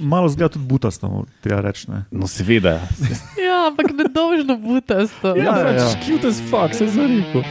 [0.00, 1.90] malo zgleda tudi butasto, treba reči.
[1.90, 2.04] ne.
[2.10, 2.80] No, seveda.
[3.40, 5.36] Ja, ampak nedolžno butasto.
[5.36, 5.88] Ja, ja, ja.
[6.06, 7.42] cute as fuck, se zareko.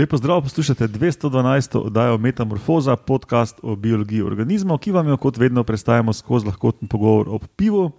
[0.00, 1.78] Lepo zdrav, poslušate 212.
[1.78, 7.28] oddajo Metamorfoza, podcast o biologiji organizmov, ki vam jo kot vedno predstavljamo skozi lahkoten pogovor
[7.28, 7.90] o pivu.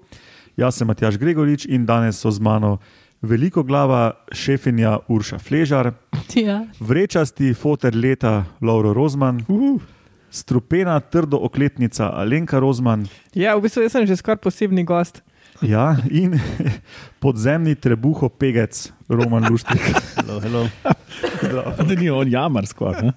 [0.58, 2.78] Jaz sem Matjaš Gregorič in danes so z mano
[3.22, 5.92] veliko glava šefinja Urša Fležar,
[6.36, 6.66] Ja.
[6.80, 9.82] vrečasti foter leta Lauro Rozman, Uh,
[10.30, 15.22] strupena trdo okletnica Alenka Rozman ja, v bistvu sem že skoraj posebni gost.
[15.62, 16.40] ja, in
[17.22, 19.82] podzemni trebuho pegec Roman Luštrik.
[20.40, 20.68] hello,
[21.42, 21.64] hello.
[21.88, 23.12] da ni on jamar skoraj.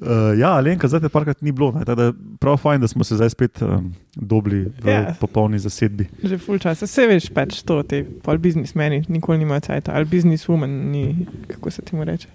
[0.00, 3.04] Uh, ja, Alenka, zdaj te parkrat ni bilo, ne, tako da prav fajn, da smo
[3.04, 5.00] se zdaj spet um, dobili v Ja.
[5.00, 5.18] yeah.
[5.20, 6.08] popolni zasedbi.
[6.22, 6.82] Že full čas.
[6.82, 11.82] Vse veš, pač to, te pol biznismeni nikoli nimajo cajt, ali bizniswoman, ni, kako se
[11.82, 12.28] temu reče.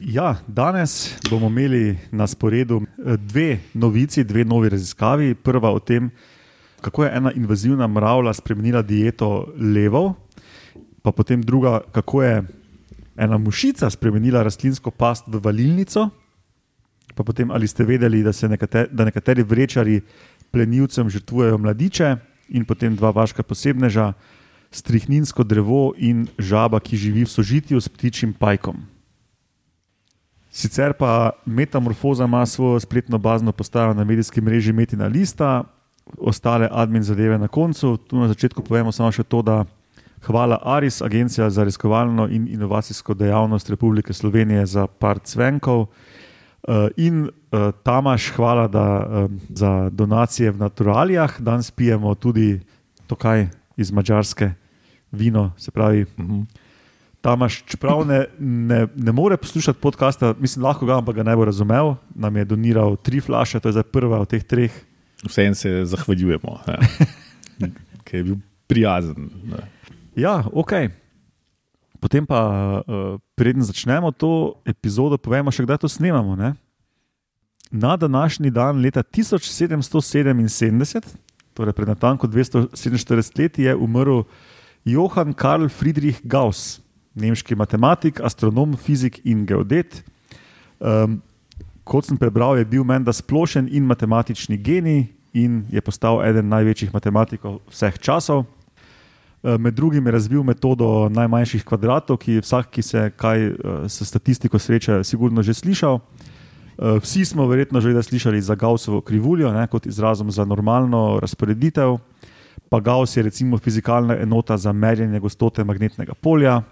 [0.00, 5.34] Ja, danes bomo imeli na sporedu eh, dve novici, dve novi raziskavi.
[5.34, 6.10] Prva o tem,
[6.80, 10.14] kako je ena invazivna mravlja spremenila dieto levov,
[11.02, 12.42] pa potem druga, kako je
[13.16, 16.10] ena mušica spremenila rastlinsko past v valilnico.
[17.14, 20.00] Pa potem, ali ste vedeli, da, se nekate, da nekateri vrečari
[20.50, 22.16] plenilcem žrtvujejo mladiče,
[22.48, 24.12] in potem dva vaška posebneža,
[24.74, 28.82] strihninsko drevo in žaba, ki živi v sožitju s ptičjim pajkom.
[30.54, 35.64] Sicer pa Metamorfoza ima svojo spletno bazno postajo na medijski mreži Metina Lista,
[36.18, 37.96] ostale admin zadeve na koncu.
[37.96, 39.64] Tu na začetku povemo samo še to, da
[40.26, 45.80] hvala Aris, Agencija za raziskovalno in inovacijsko dejavnost Republike Slovenije za par cvenkov.
[45.80, 47.30] Uh, in uh,
[47.82, 51.40] Tamaš, hvala da, um, za donacije v naturalijah.
[51.40, 52.60] Danes pijemo tudi
[53.06, 54.52] tokaj iz Mačarske
[55.12, 56.42] vino, se pravi Mhm.
[57.20, 61.44] Tamaš, čeprav ne, ne, ne more poslušati podcasta, mislim, lahko ga, ampak ga ne bo
[61.44, 61.94] razumel.
[62.14, 64.72] Nam je doniral tri flaše, to je zdaj prva od teh treh.
[65.24, 66.76] Vseeno se zahvaljujemo, ja.
[68.04, 69.30] ker je bil prijazen.
[69.44, 69.73] Ne.
[70.14, 70.72] Ja, ok.
[71.98, 72.38] Potem pa,
[72.86, 76.38] uh, preden začnemo to epizodo, povemo še, kdaj to snemamo.
[76.38, 76.54] Ne?
[77.74, 81.02] Na današnji dan, leta 1777,
[81.54, 84.22] torej pred natanko 247 leti, je umrl
[84.84, 86.78] Johann Karl Friedrich Gauss,
[87.18, 90.04] nemški matematik, astronom, fizik in geodet.
[90.78, 91.22] Um,
[91.82, 96.94] kot sem prebral, je bil menda splošen in matematični genij in je postal eden največjih
[96.94, 98.44] matematikov vseh časov.
[99.44, 103.56] Eh, Med drugim je razvil metodo najmanjših kvadratov, ki vsak, ki se kaj eh,
[103.88, 105.98] s statistiko sreča, sigurno že slišal.
[106.00, 111.98] Eh, Vsi smo verjetno že slišali za Gaussovo krivuljo ne, kot izrazom za normalno razporeditev.
[112.68, 116.62] Pa Gauss je recimo fizikalna enota za merjenje gostote magnetnega polja.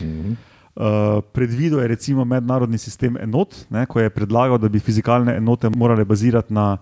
[0.00, 0.32] Mhm.
[0.72, 5.68] Uh, predvidel je recimo mednarodni sistem enot, ne, ko je predlagal, da bi fizikalne enote
[5.68, 6.78] morale bazirati na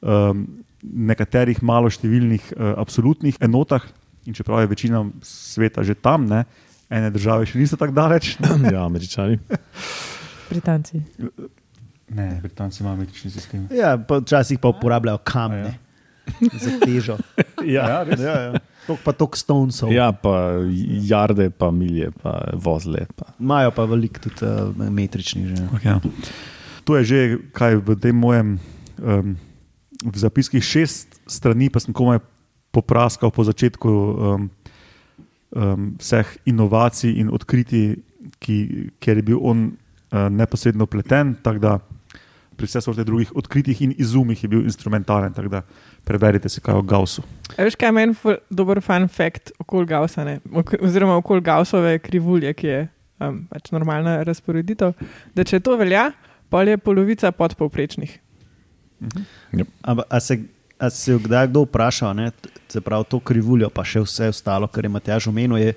[0.00, 0.46] um,
[0.82, 3.82] nekaterih maloštevilnih uh, absolutnih enotah,
[4.26, 6.44] in čeprav je večina sveta že tam, ne,
[6.90, 8.36] ene države še niso tako daleč.
[8.72, 9.38] Ja, američani.
[10.50, 11.00] Britanci.
[12.12, 13.68] Ne, Britanci imajo metični sistem.
[13.72, 15.78] Ja, pa včasih pa uporabljajo kamne
[16.52, 17.18] za težo.
[17.62, 18.18] Ja, res.
[18.18, 18.58] Ja, ja.
[18.88, 19.92] Tok pa tok stonesov.
[19.94, 20.58] ja, pa
[21.06, 23.06] jarde, pa milje, pa vozle.
[23.14, 23.30] Pa.
[23.38, 25.62] Imajo pa veliko tudi uh, metrični že.
[25.86, 26.00] Ja.
[26.82, 27.20] To je že
[27.54, 28.58] kaj v tem mojem
[28.98, 29.38] um,
[30.02, 32.18] v zapiskih šest strani, pa sem komaj
[32.72, 34.50] popraskal po začetku um,
[35.56, 37.96] um, vseh inovacij in odkritij,
[38.42, 38.56] ki,
[39.02, 41.36] ker je bil on uh, neposredno pleten.
[41.42, 41.78] Tako da
[42.56, 45.32] pri vseh sorte drugih odkritjih in izumih je bil instrumentalen.
[45.32, 45.62] Tako da
[46.04, 47.24] preberite si kaj o Gaussu.
[47.56, 50.40] A veš, kaj je meni dober fun fact okoli Gaussa, ne?
[50.80, 52.82] Oziroma okoli Gaussove krivulje, ki je
[53.20, 54.94] um, pač normalna razporeditev,
[55.34, 56.10] da če to velja,
[56.52, 58.18] pol je polovica podpovprečnih.
[59.82, 60.38] Ampak a se,
[60.82, 62.30] a se je kdaj kdo vprašal, ne,
[62.68, 65.74] se pravi to krivuljo, pa še vse ostalo, kar je Matjaž omenil, je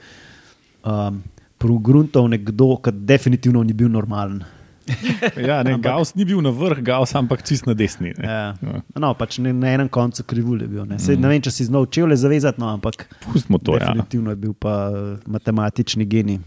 [0.82, 1.22] um,
[1.62, 4.42] progruntov nekdo, ki definitivno ni bil normalen.
[5.48, 8.14] Ja, ne, Gauss ni bil na vrh, Gauss, ampak čist na desni.
[8.18, 8.26] Ne.
[8.26, 8.54] Ja.
[8.62, 8.82] Ja.
[9.02, 10.84] No, pač ne, na enem koncu krivulje bil.
[10.86, 11.00] Ne.
[11.02, 13.80] Sej, ne vem, če si znal čevlje zavezati, no, ampak Pustimo to.
[13.80, 13.88] Ja.
[13.90, 16.38] definitivno je bil pa uh, matematični genij.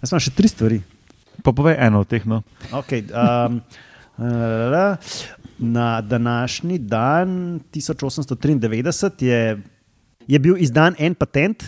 [0.00, 0.80] Jaz imam še tri stvari.
[1.44, 2.24] Pa povej eno od teh.
[2.28, 2.40] No.
[2.72, 3.60] Okay, um,
[5.58, 9.62] na današnji dan, 1893, je,
[10.26, 11.64] je bil izdan en patent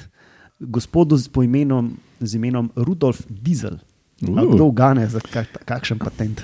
[0.60, 3.78] gospodu z, imenom, z imenom Rudolf Diesel.
[4.22, 4.54] Uh.
[4.54, 6.42] Kdo ugane za kak, kakšen patent?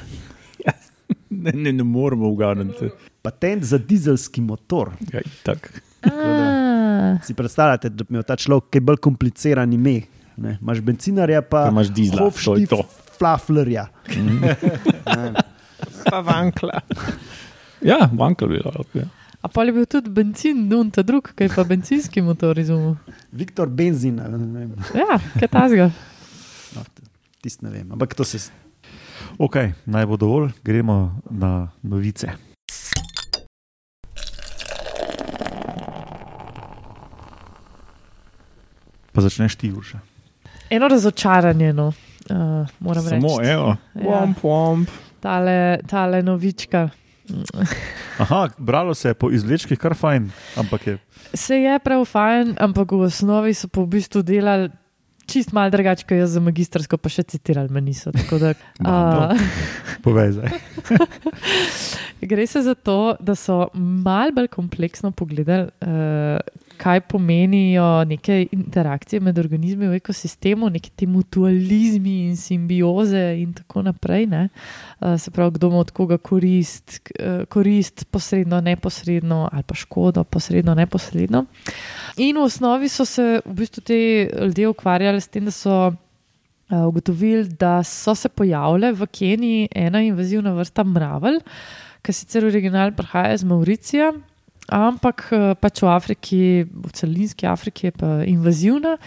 [1.30, 2.90] Ne, ne, ne moremo uganiti.
[3.22, 4.90] Patent za dizelski motor.
[5.12, 5.82] Ja, tak.
[6.02, 10.00] A, Si predstavljate, da bi imel ta človek kaj bolj kompliciran ime.
[10.36, 10.58] Ne?
[10.62, 12.82] Imaš bencinarja, pa Pa imaš dizla, to je to.
[13.18, 13.86] Flaflerja.
[16.10, 16.80] Pa vankla.
[17.84, 18.98] Ja, manjkalo bi lahko.
[18.98, 19.06] Ja.
[19.42, 22.96] a pa je bil tudi benzin, nun ta drug, kaj pa benzinski motor izumil.
[23.32, 24.18] Viktor Benzin.
[24.20, 24.72] ali ne vem.
[24.94, 25.90] Ja, kaj tazga.
[26.74, 26.82] No,
[27.42, 27.92] Tisti ne vem.
[27.92, 28.38] Ampak to se.
[29.38, 29.56] Ok,
[29.86, 30.96] naj bo dovolj, gremo
[31.30, 32.34] na novice.
[39.12, 39.98] Pa začneš ti, Urša.
[40.70, 41.92] Eno razočaranje, no.
[42.30, 43.50] Uh, moram Samo reči.
[43.50, 43.76] eno.
[43.94, 44.88] Ja, Womp, womp.
[45.20, 46.88] Tale, tale novička.
[48.18, 50.98] Aha, bralo se je po izvlečkih kar fajn, ampak je
[51.34, 54.70] Se je prav fajn, ampak v osnovi so pa v bistvu delali
[55.28, 58.12] čist malo drugače, kot jaz za magistrsko, pa še citirali me niso.
[58.14, 59.28] tako Da, Malo.
[59.28, 60.48] a, povezaj.
[62.30, 66.40] gre se za to, da so mal bolj kompleksno pogledali, uh,
[66.78, 73.82] kaj pomenijo neke interakcije med organizmi v ekosistemu, neki ti mutualizmi in simbioze in tako
[73.82, 74.26] naprej.
[74.26, 74.48] ne.
[75.00, 80.24] Uh, se pravi, kdo ima od koga korist, eh, korist posredno, neposredno ali pa škodo
[80.24, 81.44] posredno, neposredno.
[82.16, 85.92] In v osnovi so se v bistvu ti ljudje ukvarjali s tem, da so
[86.70, 91.40] uh, ugotovili, da so se pojavile v Keniji ena invazivna vrsta mravelj,
[92.02, 94.12] ki sicer original prihaja iz Mauricija.
[94.68, 98.98] Ampak eh, pač v Afriki, v celinski Afriki je pa invazivna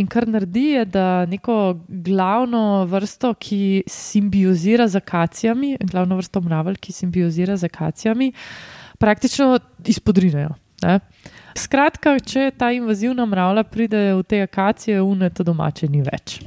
[0.00, 6.80] in kar naredi, je, da neko glavno vrsto, ki simbiozira z akacijami, glavno vrsto mravelj,
[6.80, 8.32] ki simbiozira z akacijami,
[8.98, 10.56] praktično izpodrinejo.
[10.82, 10.98] Ne?
[11.58, 16.40] Skratka, če ta invazivna mravlja pride v te akacije, unete domače ni več.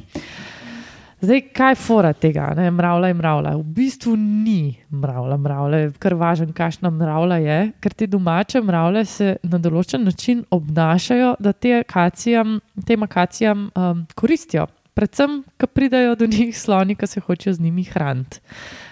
[1.22, 2.68] Zdaj, kaj je fora tega, ne?
[2.72, 3.56] mravlja je mravlja?
[3.56, 9.06] V bistvu ni mravlja, mravlja je kar važen, kakšna mravlja je, ker te domače mravlje
[9.06, 14.68] se na določen način obnašajo, da te akacijam, tem akacijam um, koristijo.
[14.96, 18.40] Predvsem, ko pridajo do njih sloni, ki se hočejo z njimi hraniti.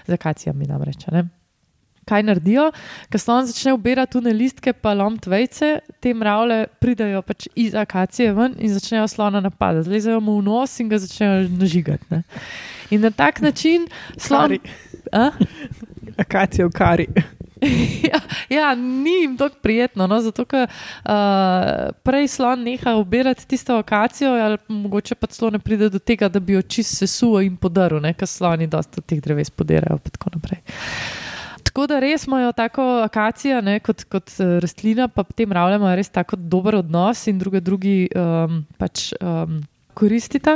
[0.08, 1.08] Z akacijami namreč.
[1.08, 1.43] a Ne?
[2.10, 2.70] Kaj naredijo?
[3.12, 5.74] Ko slon začne ubirati tune listke, pa lomiti vejce,
[6.04, 9.88] te mravlje pridajo pač iz akacije ven in začnejo slona napadati.
[9.90, 12.06] Zlezajo mu v nos in ga začnejo nažigati.
[12.10, 12.24] Ne?
[12.92, 14.42] In na tak način slon.
[14.42, 14.60] Kari.
[15.12, 15.30] A?
[16.24, 17.08] Akacijo kari.
[18.12, 18.20] ja,
[18.50, 20.08] ja, ni jim tako prijetno.
[20.08, 25.60] No, zato, ker uh, prej slon neha ubirati tisto akacijo, ali mogoče pa celo ne
[25.60, 29.50] pride do tega, da bi jo čist sesuo in podaril, ker sloni dosta teh dreves
[29.50, 30.00] podirajo.
[30.04, 30.62] pa Tako, naprej.
[31.74, 35.96] Tako da res imajo tako akacijo ne, kot, kot eh, rastlina, pa te mravlje imajo
[35.98, 39.12] res tako dober odnos in druge drugi um, pač.
[39.22, 40.56] Um, Koristita.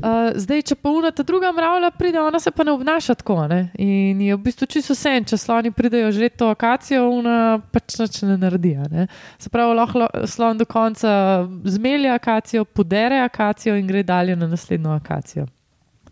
[0.00, 3.42] Uh, zdaj, če pa unata druga mravlja pride, ona se pa ne obnaša tako.
[3.50, 3.58] Ne?
[3.76, 8.22] In je v bistvu čisto vse, če sloni pridejo že to akacijo, ona pač nič
[8.24, 8.72] ne naredi.
[8.88, 9.04] Ne?
[9.36, 11.44] Se pravi, lahko lo- slon do konca
[11.76, 15.44] zmelje akacijo, podere akacijo in gre dalje na naslednjo akacijo.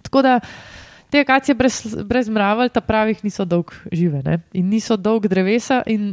[0.04, 0.36] Tako da
[1.12, 4.38] te akacije brez, brez mravelj, ta pravih, niso dolg žive ne?
[4.56, 6.08] in niso dolg drevesa in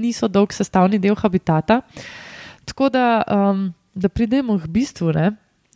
[0.00, 1.82] niso dolg sestavni del habitata.
[2.68, 5.12] Tako da, um, da pridemo k bistvu.
[5.12, 5.30] Ne?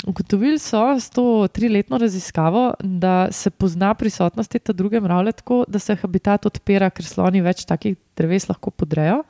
[0.08, 5.78] Ugotovili so s to triletno raziskavo, da se pozna prisotnost te druge mravlje tako, da
[5.78, 9.20] se habitat odpira, ker sloni več takih dreves lahko podrejo,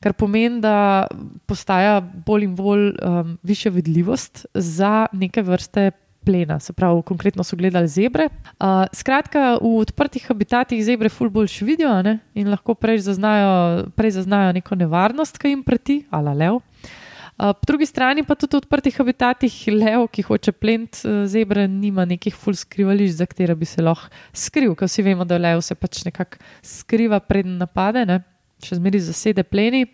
[0.00, 1.06] kar pomeni, da
[1.50, 5.90] postaja bolj in bolj um, više vidljivost za neke vrste.
[6.28, 8.26] Plena, se pravi, konkretno so gledali zebre.
[8.60, 14.18] Uh, skratka, v odprtih habitatih zebre ful boljš vidijo ne, in lahko prej zaznajo, prej
[14.18, 16.60] zaznajo neko nevarnost, ki jim preti, ala lev.
[16.60, 21.00] Uh, po drugi strani pa tudi v odprtih habitatih lev, ki hoče plent
[21.32, 25.40] zebre, nima nekih full skrivališč, za katere bi se lahko skril, ker vsi vemo, da
[25.40, 28.20] lev se pač nekako skriva pred napade, ne?
[28.60, 29.86] še zmeri zasede pleni.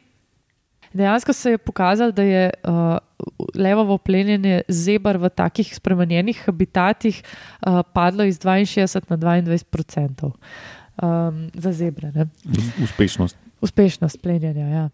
[0.94, 2.96] Dejansko se je pokazalo, da je uh,
[3.54, 7.22] levovo plenjenje zebr v takih spremenjenih habitatih
[7.66, 10.32] uh, padlo iz 62 na 22 odstotkov
[11.02, 12.12] um, za zebre.
[12.14, 12.28] Ne?
[12.82, 13.36] Uspešnost.
[13.60, 14.66] Uspešnost plenjenja.
[14.68, 14.88] Ja.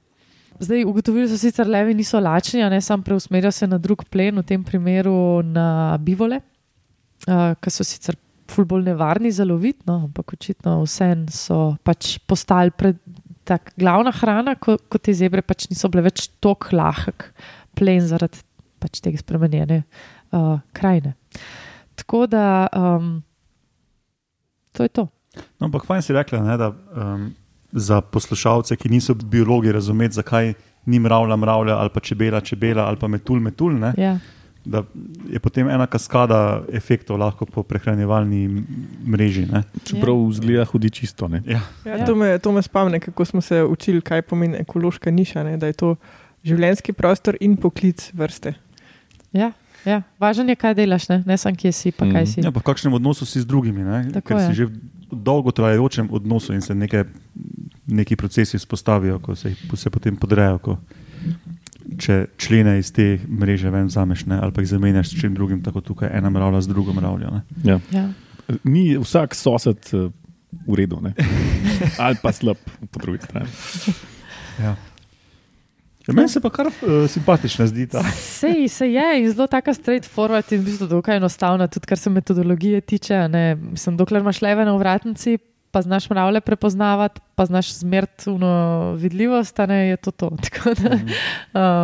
[0.61, 4.38] Zdaj, ugotovili so sicer, da levi niso lačni, ne sam preusmerijo se na drug plen,
[4.38, 6.40] v tem primeru na bivole,
[7.28, 8.16] uh, ki so sicer
[8.50, 12.99] ful bolj nevarni za lovit, no, ampak očitno vsem so pač postali pred.
[13.50, 17.33] Tak, glavna hrana, kot ko te zebre, pač niso bile več tako lahek
[17.75, 18.45] plen zaradi
[18.80, 21.16] pač tega spremenjene uh, krajine.
[21.99, 23.16] Tako da um,
[24.73, 25.09] to je to.
[25.59, 27.26] No, ampak fajn si rekla, ne, da um,
[27.73, 30.54] za poslušalce, ki niso biologi, razumeti, zakaj
[30.90, 33.75] ni mravlja, mravlja ali pa čebela, čebela ali pa metul, metul.
[33.78, 34.19] Ne, Ja.
[34.64, 34.83] Da
[35.26, 36.38] je potem ena kaskada
[36.71, 38.64] efektov lahko po prehranjevalni
[39.02, 39.47] mreži.
[39.47, 39.62] Ne?
[39.83, 41.29] Čeprav zgleda hudi čisto.
[41.29, 41.43] Ne?
[41.47, 41.61] Ja.
[41.85, 42.07] Ja, Ja.
[42.07, 45.43] to, me, to me spomni, kako smo se učili, kaj pomeni ekološka niša.
[45.43, 45.57] Ne?
[45.57, 45.97] Da je to
[46.43, 48.55] življenjski prostor in poklic vrste.
[49.33, 49.52] Ja,
[49.83, 50.02] ja.
[50.19, 52.26] Važno je, kaj delaš, ne, ne samo kje si, pa kaj Mm.
[52.26, 52.40] si.
[52.40, 53.81] Ja, pa v kakšnem odnosu si z drugimi,
[54.21, 54.47] ker je.
[54.47, 54.73] si že v
[55.11, 57.05] dolgotrajajočem odnosu in se neke,
[57.87, 60.59] neki procesi vzpostavijo, ko se, se potem podrejo.
[60.59, 60.79] Ko,
[61.99, 64.38] če člene iz te mreže ven vzameš, ne?
[64.42, 67.30] ali pa jih zamenjaš s čim drugim, tako tukaj ena mravlja z drugo mravljo.
[67.30, 67.42] ne.
[67.64, 67.80] Ja.
[67.92, 68.08] Ja.
[68.64, 70.10] Ni vsak sosed eh,
[70.66, 71.14] v redu, ne?
[72.04, 72.58] ali pa slab
[72.90, 73.50] po drugi strani.
[74.60, 74.76] Ja.
[76.08, 78.02] Ja, meni se pa kar uh, simpatična zdi ta.
[78.16, 82.10] Sej se je in zelo tako straightforward in v bistvu dokaj enostavna, tudi kar se
[82.10, 83.14] metodologije tiče.
[83.14, 85.38] a Ne, mislim, dokler imaš leve na vratnici,
[85.71, 88.53] pa znaš mravlje prepoznavati, pa znaš zmertuno
[88.95, 90.31] vidljivost, ne je to to.
[90.45, 90.91] Tako Da,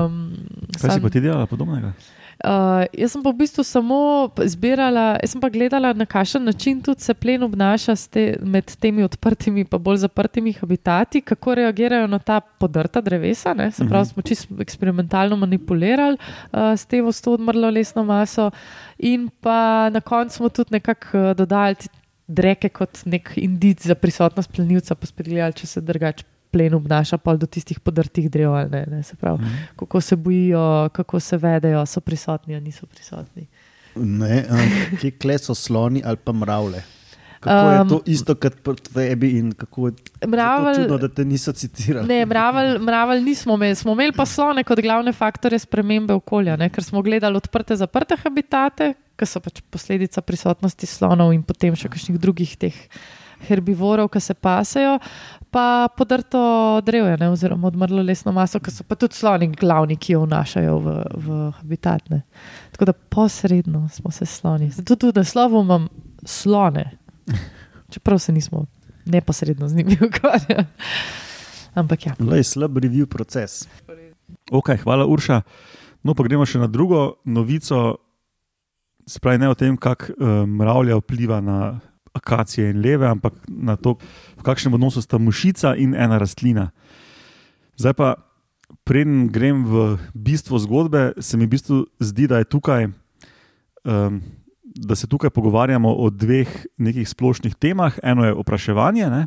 [0.05, 0.33] um,
[0.73, 1.93] Kaj si sam- pa ti delala podobnega?
[2.39, 2.51] Uh,
[2.93, 3.97] jaz sem pa v bistvu samo
[4.37, 9.03] zbirala, jaz sem pa gledala, na kakšen način tudi se plen obnaša te, med temi
[9.03, 13.55] odprtimi in bolj zaprtimi habitati, kako reagirajo na ta podrta drevesa.
[13.55, 13.71] Ne?
[13.71, 14.11] Se pravi, Mhm.
[14.11, 16.19] smo čisto eksperimentalno manipulirali
[16.53, 18.51] uh, s tem s to odmrlo lesno maso,
[18.99, 21.75] in pa na koncu smo tudi nekako uh, dodali
[22.27, 26.25] dreke kot nek indic za prisotnost plenilca, pa spet gledali, če se drugače.
[26.51, 29.45] Plen obnaša pa do tistih podrtih drev, ali ne, ne, se pravi,
[29.77, 33.49] kako se bojijo, kako se vedejo, so prisotni ali niso prisotni.
[33.97, 36.83] Ne, um, kje kle so sloni ali pa mravlje.
[37.41, 39.93] Kako je Um, to isto kot pri tebi in kako je
[40.27, 42.09] Mravelj- čudno, da te niso citirali?
[42.09, 46.71] Ne, mravelj, mravelj nismo imeli, smo imeli pa slone kot glavne faktore spremembe okolja, ne?
[46.71, 51.91] ker smo gledali odprte, zaprte habitate, ki so pač posledica prisotnosti slonov in potem še
[51.93, 52.77] kakšnih drugih teh
[53.49, 54.97] herbivorov, ki se pasejo,
[55.53, 56.41] pa podrto
[56.85, 57.29] drevje, ne?
[57.31, 60.95] oziroma odmrlo lesno maso, ki so pa tudi sloni glavni, ki jo vnašajo v,
[61.27, 62.09] v habitat.
[62.13, 62.23] Ne?
[62.75, 64.71] Tako da posredno smo se sloni.
[64.71, 65.89] Zato tudi naslovom imam
[66.25, 66.91] slone,
[67.93, 68.67] čeprav se nismo
[69.05, 70.67] neposredno z njimi ukvarjali.
[71.77, 72.15] Ampak ja.
[72.19, 73.67] Le slab review proces.
[74.51, 75.43] Ok, hvala Urša.
[76.03, 77.99] No, pa gremo še na drugo novico.
[79.07, 81.81] Se pravi, ne o tem, kako uh, mravlja vpliva na
[82.17, 83.97] akacije in leve, ampak na to,
[84.37, 86.71] v kakšnem odnosu sta mušica in ena rastlina.
[87.77, 88.09] Zdaj pa,
[88.89, 92.89] preden grem v bistvo zgodbe, se mi v bistvu zdi, da, je tukaj,
[93.85, 94.21] um,
[94.65, 98.01] da se tukaj pogovarjamo o dveh nekih splošnih temah.
[98.03, 99.27] Eno je opraševanje, ne?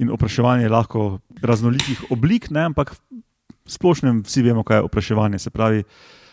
[0.00, 2.64] in opraševanje je lahko raznolikih oblik, ne?
[2.72, 5.38] ampak v splošnem vsi vemo, kaj je opraševanje.
[5.38, 5.84] Se pravi,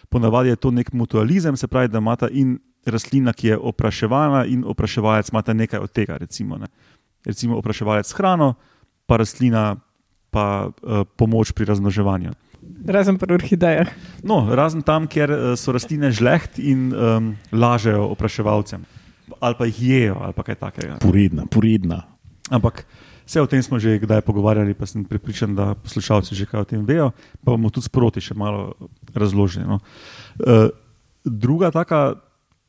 [0.10, 4.64] ponavadi je to nek mutualizem, se pravi, da imata in rastlina, ki je opraševana, in
[4.68, 6.18] opraševalec imata nekaj od tega.
[6.18, 6.68] Recimo, ne.
[7.26, 8.54] recimo opraševalec hrano,
[9.06, 9.76] pa rastlina
[10.32, 12.32] pa uh, pomoč pri razmnoževanju.
[12.88, 13.90] Razen pri orhidejah.
[14.28, 18.84] No, razen tam, kjer uh, so rastline žleht in um, lažejo opraševalcem,
[19.40, 21.00] ali pa jih jejo, ali pa kaj takega.
[21.04, 22.02] Poredna, poredna.
[22.52, 22.86] Ampak
[23.28, 26.70] vse o tem smo že kdaj pogovarjali, pa sem pripričan, da poslušalci že kaj o
[26.70, 27.12] tem vejo,
[27.44, 28.74] pa bomo tudi sproti še malo
[29.12, 29.68] razložili.
[29.68, 29.84] No.
[30.40, 30.72] Uh,
[31.28, 32.16] druga taka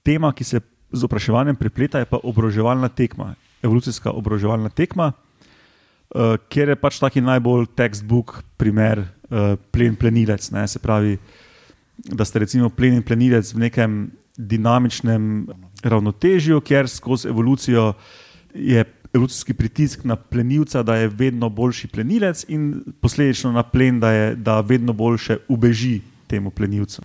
[0.02, 0.60] tema, ki se
[0.92, 7.22] z opraševanjem prepleta, je pa obroževalna tekma, evolucijska obroževalna tekma, uh, kjer je pač taki
[7.22, 10.50] najbolj textbook primer uh, plen plenilec.
[10.50, 11.18] Ne, se pravi,
[12.10, 15.48] da ste recimo plen in plenilec v nekem dinamičnem
[15.82, 17.92] ravnotežju, kjer skozi evolucijo
[18.54, 18.84] je
[19.14, 24.34] evolucijski pritisk na plenilca, da je vedno boljši plenilec, in posledično na plen, da, je,
[24.34, 27.02] da vedno boljše ubeži temu plenilcu.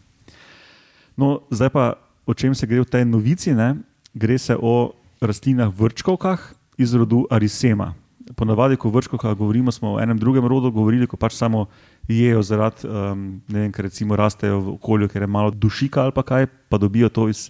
[1.18, 1.94] No, zdaj pa
[2.26, 3.54] o čem se gre v tej novici?
[3.54, 3.76] Ne?
[4.14, 7.94] Gre se o rastlinah vrčkovkah iz rodu Arisema.
[8.36, 11.68] Ponavadi, ko o vrčkovkah govorimo, smo o enem drugem rodu govorili, ko pač samo
[12.08, 16.16] jejo zaradi, um, ne vem, ker recimo rastejo v okolju, ker je malo dušika ali
[16.16, 17.50] pa kaj, pa dobijo to iz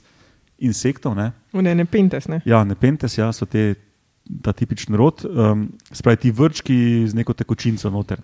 [0.57, 1.15] insektov.
[1.15, 1.31] Ne?
[1.53, 2.27] Ne, ne pentes.
[2.27, 2.41] Ne?
[2.45, 3.75] Ja, nepentes, ja, so te,
[4.41, 6.77] ta tipični rod, um, spravi ti vrčki
[7.07, 8.21] z neko tekočinco noter.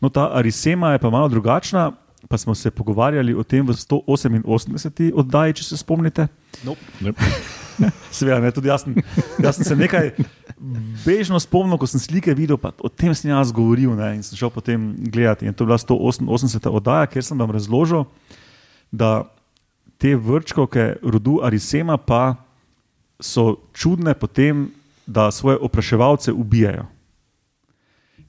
[0.00, 1.92] No, ta arisema je pa malo drugačna,
[2.28, 5.12] pa smo se pogovarjali o tem v 188.
[5.14, 6.28] oddaji, če se spomnite.
[6.64, 7.24] Yep.
[8.16, 8.96] Seveda, ne, tudi jaz sem,
[9.40, 10.12] jaz sem se nekaj
[11.04, 14.36] bežno spomnil, ko sem slike videl, pa o tem sem jaz govoril ne, in sem
[14.36, 15.48] šel potem gledati.
[15.48, 16.68] In to je bila 188.
[16.68, 18.04] oddaja, kjer sem vam razložil,
[18.92, 19.24] da
[20.00, 22.36] te vrčkovke rodu Arisema pa
[23.20, 24.70] so čudne potem,
[25.10, 26.86] da svoje opraševalce ubijajo.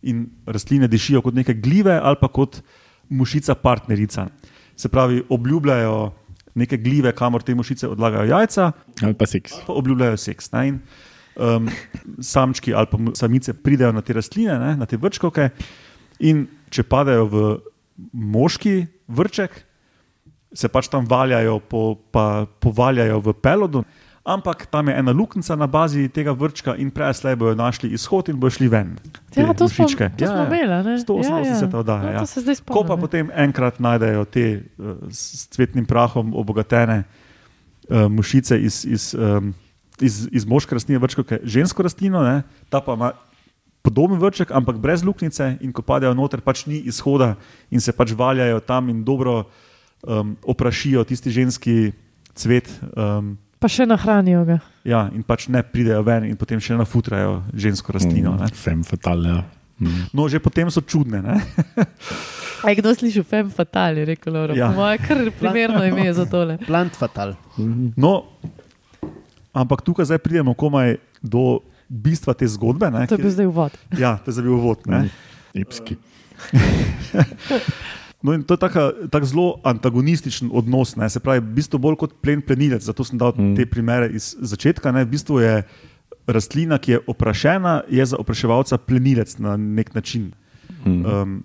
[0.02, 2.62] In rastline dišijo kot neke gljive ali pa kot
[3.10, 4.28] mušica partnerica.
[4.76, 6.12] Se pravi, obljubljajo
[6.56, 8.72] neke gljive, kamor te mušice odlagajo jajca,
[9.02, 9.54] Ali pa seks.
[9.68, 10.52] pa obljubljajo seks.
[10.52, 10.68] Ne?
[10.68, 10.80] In,
[11.36, 11.70] um,
[12.20, 14.76] samčki ali pa samice pridejo na te rastline, ne?
[14.76, 15.50] na te vrčkovke,
[16.20, 17.44] in če padejo v
[18.12, 19.52] moški vrček,
[20.54, 23.84] se pač tam valjajo, po, pa povaljajo v pelodu.
[24.22, 28.30] Ampak tam je ena luknjica na bazi tega vrčka, in prej slej bojo našli izhod
[28.30, 28.94] in bojo šli ven.
[29.34, 30.12] te Ja, to smo, mušičke.
[30.14, 30.84] to smo imeli.
[30.86, 30.94] ne?
[31.02, 32.04] 180 ja, oddaja.
[32.04, 32.12] ja.
[32.12, 32.26] Ja.
[32.26, 33.02] Se zdaj Ko pa spomnim.
[33.02, 37.04] potem enkrat najdejo te uh, s cvetnim prahom obogatene
[37.90, 39.54] uh, mušice iz, iz, um,
[39.98, 43.12] iz, iz moške rastline, vrčko, ki je žensko rastlino, ne, ta pa ima
[43.82, 47.36] podoben vrček, ampak brez luknjice, in ko padejo noter, pač ni izhoda
[47.74, 49.50] in se pač valjajo tam in dobro
[50.06, 51.92] um, oprašijo tisti ženski
[52.38, 52.70] cvet.
[52.94, 54.58] Um, Pa še nahranijo ga.
[54.84, 58.34] ja, in pač ne pridejo ven in potem še nafutrajo žensko rastlino.
[58.40, 58.50] Ne.
[58.58, 59.44] Fem fatal, ja.
[59.78, 60.10] Mm.
[60.14, 61.22] No, že potem so čudne.
[61.22, 61.38] Ne.
[62.66, 64.54] A je kdo slišal fem fatal, je rekel Laura.
[64.54, 64.70] Ja.
[64.74, 66.58] Moje kar primerno ime za tole.
[66.70, 67.34] Plant fatal.
[67.98, 68.30] No,
[69.54, 72.90] ampak tukaj zdaj pridemo komaj do bistva te zgodbe.
[72.90, 73.74] Ne, To je bil zdaj uvod.
[73.98, 74.86] Ja, to je zdaj bil uvod.
[74.90, 75.10] ne.
[75.54, 75.98] Epski.
[78.22, 81.10] No, in to je taka- tak zelo antagonističen odnos, ne?
[81.10, 82.84] se pravi, v bistvu bolj kot plen plenilec.
[82.86, 83.56] Zato sem dal mm.
[83.58, 84.92] te primere iz začetka.
[84.92, 85.06] Ne?
[85.06, 85.64] V bistvu je
[86.28, 90.32] rastlina, ki je oprašena, je za opraševalca plenilec na nek način.
[90.86, 91.06] Mm.
[91.06, 91.44] Um,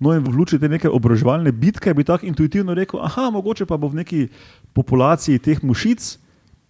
[0.00, 3.76] no, in v luči te neke obroževalne bitke bi tako intuitivno rekel, aha, mogoče pa
[3.76, 4.28] bo v neki
[4.76, 6.18] populaciji teh mušic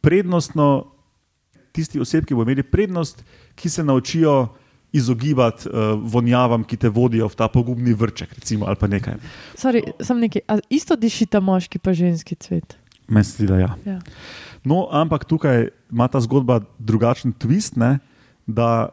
[0.01, 0.87] prednostno
[1.73, 3.23] tisti oseb, ki bo imeli prednost,
[3.55, 4.55] ki se naučijo
[4.93, 9.19] izogibati uh, vonjavam, ki te vodijo v ta pogubni vrček, recimo, ali pa nekaj.
[9.59, 10.43] Sorry, sem nekaj.
[10.49, 12.77] A isto dišita moški pa ženski cvet.
[13.11, 13.75] Zdi, da ja.
[13.87, 13.99] Ja.
[14.65, 17.99] No, ampak tukaj ima ta zgodba drugačen twist, ne,
[18.47, 18.91] da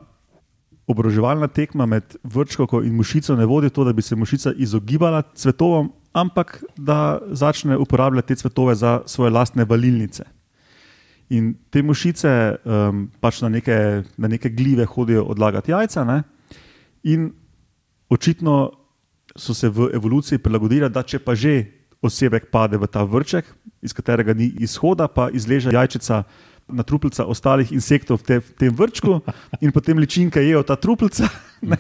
[0.88, 5.92] obroževalna tekma med vrčko in mušico ne vodi to, da bi se mušica izogibala cvetovom,
[6.14, 10.24] ampak da začne uporabljati te cvetove za svoje lastne valilnice.
[11.30, 12.30] In te mušice
[12.64, 16.22] um, pač na neke, na neke glive hodijo odlagati jajca, ne?
[17.04, 17.32] in
[18.10, 18.72] očitno
[19.36, 21.66] so se v evoluciji prilagodili, da če pa že
[22.02, 23.46] osebek pade v ta vrček,
[23.84, 26.24] iz katerega ni izhoda, pa izleže jajčica
[26.68, 29.20] na truplica ostalih insektov v, te, v tem vrčku,
[29.64, 31.30] in potem ličinke jejo ta truplica.
[31.62, 31.78] ne,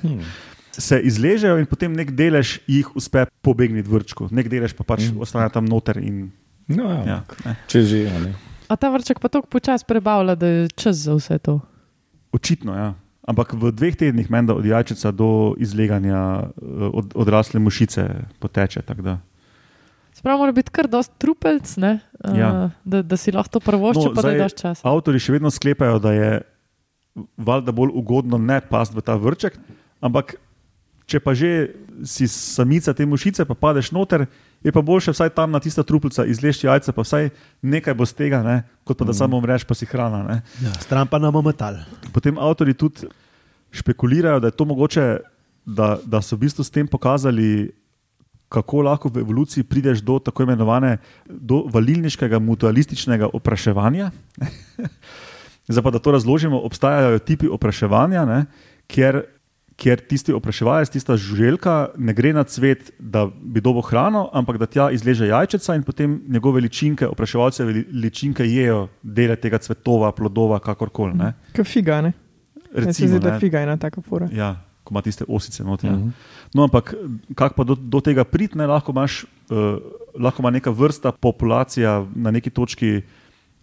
[0.78, 5.10] Se izležejo in potem nek delež jih uspe pobegniti v vrčku, nek delež pa pač
[5.18, 5.98] ostane tam noter.
[6.04, 6.30] In,
[6.68, 7.04] No, ja.
[7.08, 7.54] ja, ne.
[7.72, 8.00] Če že,
[8.68, 11.60] a ta vrček pa tako počasi prebavlja, da je čas za vse to.
[12.32, 12.94] Očitno, ja.
[13.28, 18.08] Ampak v dveh tednih, menda od jajčica do izleganja eh, od, odrasle mušice
[18.40, 18.82] poteče.
[18.82, 19.18] tako da.
[20.14, 22.00] Sprav mora biti kar dost trupelc, ne?
[22.26, 22.70] Uh, Ja.
[22.84, 24.82] da, da si lahko to prvošče, No, pa da je dosti časa.
[24.88, 26.42] Avtori še vedno sklepajo, da je
[27.38, 29.60] valjda bolj ugodno ne pasti v ta vrček,
[30.02, 30.36] ampak
[31.06, 31.76] če pa že
[32.06, 34.26] si samica te mušice, pa padeš noter,
[34.64, 37.30] je pa boljše vsaj tam na tista truplica izlešti jajca, pa vsaj
[37.62, 40.24] nekaj bo z tega, ne, kot pa da samo umreš, pa si hrana.
[40.24, 40.42] Ne.
[40.64, 41.78] Ja, stran pa nam metal.
[42.14, 43.08] Potem avtori tudi
[43.72, 45.06] špekulirajo, da je to mogoče,
[45.66, 47.72] da, da so v bistvu s tem pokazali,
[48.50, 54.12] kako lahko v evoluciji prideš do tako imenovane do valilniškega mutualističnega opraševanja.
[55.68, 58.46] Zdaj pa, da to razložimo, obstajajo tipi opraševanja, ne,
[58.88, 59.26] kjer,
[59.78, 64.66] kjer tisti opraševalec, tista žuželka, ne gre na cvet, da bi dobil hrano, ampak da
[64.66, 71.14] tja izleže jajčica in potem njegove ličinke, opraševalce ličinke jejo dele tega cvetova, plodova, kakorkoli.
[71.18, 71.34] ne.
[71.56, 72.14] Kot figa, ne?
[72.74, 73.36] Recimo, zdi, da ne.
[73.36, 74.30] je figa ena taka fora.
[74.34, 75.64] Ja, ko ima tiste osice.
[75.64, 75.72] Mhm.
[75.72, 76.12] Uh -huh.
[76.54, 76.96] No, ampak
[77.36, 79.78] kako pa do, do tega priti, ne, lahko, imaš, uh,
[80.20, 83.02] lahko ima neka vrsta populacija na neki točki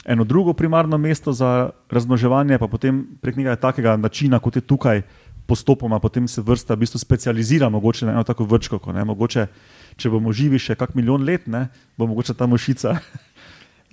[0.05, 5.03] eno drugo primarno mesto za razmnoževanje, pa potem prek nekega takega načina, kot je tukaj,
[5.47, 8.81] postopoma potem se vrsta v bistvu specializira mogoče na eno tako vrčko.
[9.05, 9.47] mogoče,
[9.97, 12.99] če bomo živi še kak milijon let, ne, bo mogoče ta mušica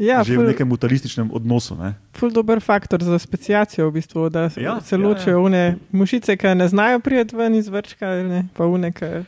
[0.02, 1.76] Ja, že ful, v nekem mutalističnem odnosu.
[1.78, 1.94] Ne.
[2.18, 5.78] ful dober faktor za speciacijo, v bistvu, da Ja, ja, se ja, ločijo ja, une
[5.92, 9.22] mušice, ki ne znajo priti ven iz vrčka, ne, pa une, ki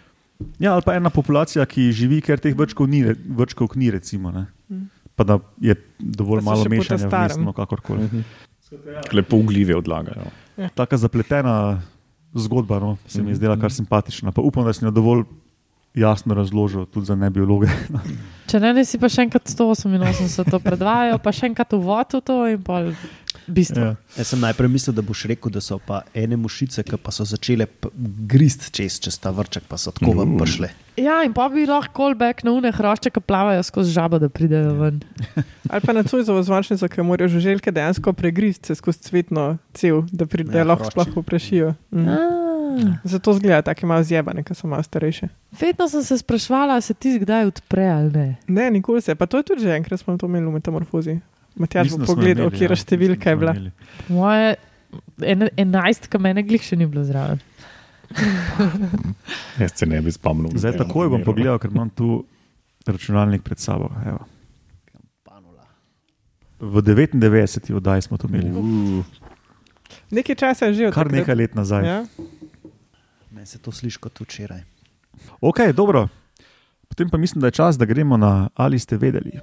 [0.60, 4.32] Ja, ali pa ena populacija, ki živi, ker teh vrčkov ni, vrčkov ni recimo.
[4.34, 4.50] Ne.
[5.16, 7.38] Pa da je dovolj so malo mešanja, ta-starem.
[7.38, 8.10] vmes, no, kakorkoli.
[9.14, 10.26] Lepo ugljive odlagajo.
[10.76, 11.84] Taka zapletena
[12.36, 14.32] zgodba, no, se mi je zdela kar simpatična.
[14.32, 15.24] Pa upam, da sem jo dovolj
[15.94, 17.68] jasno razložil tudi za nebiologe.
[18.50, 22.22] Če ne, ne si pa še enkrat 188 to predvajajo, pa še enkrat uvod v
[22.26, 22.90] to in pol
[23.48, 23.82] bistvo.
[23.82, 23.96] Ja.
[24.18, 27.26] Jaz sem najprej mislil, da boš rekel, da so pa ene mušice, ki pa so
[27.26, 27.68] začele
[28.30, 30.70] grist čez, čez ta vrček, pa so tako vam prišle.
[30.98, 34.74] Ja, in pa bi lahko callback na une hrošče, ki plavajo skozi žabo, da pridejo
[34.78, 35.02] ven.
[35.72, 40.26] ali pa na Cojzovo zvočnico, ki morajo žuželke dejansko pregrist se skozi cvetno cev, da,
[40.26, 41.74] pri, da Ja, ja, lahko sploh poprašijo.
[41.92, 42.08] Mm.
[42.08, 45.28] Ah, Zato zgleda tako malo zjebane, ker so malo starejše.
[45.60, 48.36] vedno sem se sprašvala, se ti kdaj odpre ali ne.
[48.48, 51.20] Ne, nikoli se, pa to je tudi že enkrat smo to imeli v metamorfozi.
[51.56, 52.78] Matjaž bo pogledal, imeli, kje ja.
[52.82, 53.54] številka je bila.
[54.10, 54.56] Moje
[55.22, 57.42] en, enajstka mene glih še ni bilo zraven.
[59.62, 60.54] Jaz se ne bi spomnil.
[60.58, 62.24] Zdaj takoj bom pogledal, ker imam tu
[62.90, 63.90] računalnik pred sabo.
[64.06, 64.26] Evo.
[66.64, 67.74] V 99.
[67.76, 68.50] oddaji smo to imeli.
[68.56, 69.04] Uh,
[70.14, 71.20] Nekaj časa je že od Kar takrat.
[71.20, 71.84] nekaj let nazaj.
[71.84, 72.00] Ja.
[73.34, 74.64] Meni se to sliši kot včeraj.
[75.42, 76.08] Ok, dobro.
[76.88, 79.42] Potem pa mislim, da je čas, da gremo na ali ste vedeli.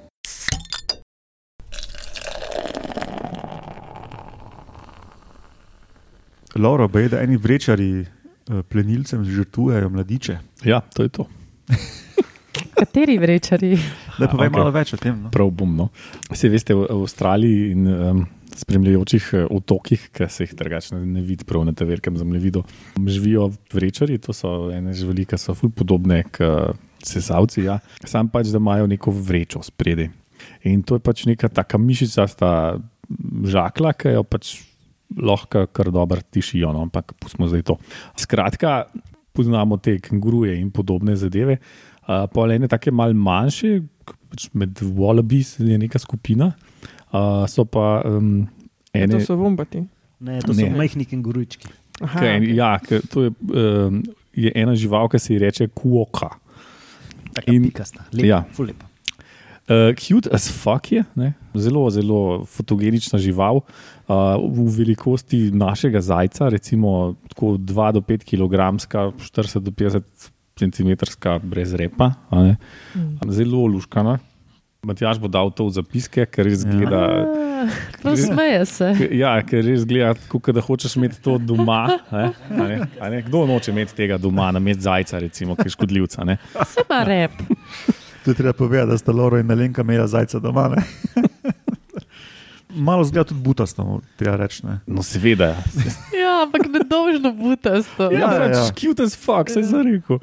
[6.58, 10.38] Laura, bej, da eni vrečari eh, plenilcem žrtvujejo mladiče.
[10.64, 11.26] ja, to je to.
[12.78, 13.78] Kateri vrečari?
[14.18, 14.52] Da povej ok.
[14.52, 14.58] okay.
[14.58, 15.14] malo več o tem.
[15.22, 15.30] No?
[15.30, 15.76] Prav bom.
[15.76, 15.88] No.
[16.30, 18.22] Vse veste, v Avstraliji in um,
[18.56, 22.64] spremljajočih eh, otokih, ki se jih drugače ne, ne vidi, prav na teverkem zemljevidu,
[23.06, 27.78] živijo vrečari, to so ene živali, ki so ful podobne kot sesavci, ja.
[28.04, 30.10] sam pač, da imajo neko vrečo spredi.
[30.68, 32.50] In to je pač neka taka mišica, sta
[33.44, 34.58] žakla, ki jo pač
[35.16, 37.76] lahko kar dobro tišijo, no, ampak pustimo zdaj to.
[38.16, 38.84] Skratka,
[39.32, 41.58] poznamo te kenguruje in podobne zadeve.
[42.08, 43.80] Uh, Pol ene take mal manjše,
[44.30, 46.52] pač med Wallabies je neka skupina,
[47.12, 48.48] uh, so pa um,
[48.94, 49.18] ene.
[49.18, 49.84] To so vombati.
[50.20, 50.70] Ne, to so Ne.
[50.76, 51.68] majhni kengurujčki.
[52.00, 52.54] Aha, Kaj, ok.
[52.56, 54.02] ja, ke to je, um,
[54.34, 56.30] je ena žival, ki se ji reče kuoka.
[57.34, 58.04] Tako In- pikasta.
[58.12, 58.36] Lepa, ja.
[58.40, 58.44] ja.
[58.56, 58.86] Ful lepa.
[59.70, 61.34] Uh, cute as fuck je, ne?
[61.54, 63.62] zelo, zelo fotogenična žival, uh,
[64.40, 68.74] v velikosti našega zajca, recimo tako 2 do 5 kg,
[69.18, 70.02] 40 do 50
[70.58, 70.90] cm,
[71.42, 72.56] brez repa, a ne.
[73.28, 74.18] zelo luškana.
[74.80, 77.00] Matjaž bo dal to v zapiske, ker res gleda.
[77.04, 78.88] Ah, Prav smeje se.
[79.12, 81.82] Ja, ker res gleda, kot da hočeš imeti to doma.
[82.08, 82.32] Ne?
[82.48, 82.78] A ne?
[82.96, 83.20] A ne?
[83.26, 86.24] Kdo noče imeti tega doma, na mestu zajca, recimo, ki je škodljivca?
[86.24, 86.38] Ne?
[86.64, 87.36] Se ima rep.
[88.24, 90.68] Tu treba povedati, da sta Laura in Nalenka imela zajca doma.
[90.68, 90.82] ne?
[92.74, 94.62] Malo zgleda tudi butasto, treba reči.
[94.66, 94.78] ne.
[94.86, 95.56] No, seveda.
[96.14, 98.10] Ja, ampak nedolžno butasto.
[98.12, 98.64] Ja, Ja, pač ja.
[98.76, 100.20] cute as fuck, se je rekel.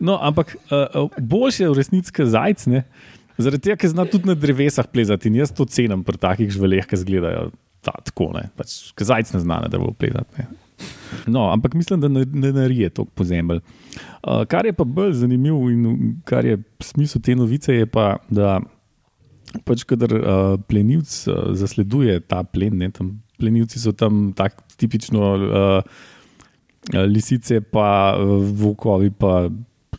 [0.00, 2.84] No, ampak uh, boljše je v resnici kot zajec, ne?
[3.40, 6.84] zaradi tega, ker zna tudi na drevesah plezati in jaz to cenim pri takih živaleh,
[6.84, 7.46] ki izgledajo
[7.80, 8.30] ta, tako.
[8.36, 8.50] Ne?
[8.56, 10.40] Pač, ker zajec ne zna, da bo plezati.
[10.40, 10.48] Ne?
[11.28, 13.60] No, ampak mislim, da ne, ne narije to po zemlji.
[14.24, 18.58] Uh, kar je pa bolj zanimivo in kar je smisel te novice, je pa, da
[19.66, 25.20] pač, kadar uh, plenilc uh, zasleduje ta plen, ne, tam plenilci so tam tak, tipično
[25.36, 25.82] uh,
[27.06, 29.48] lisice, pa uh, volkovi, pa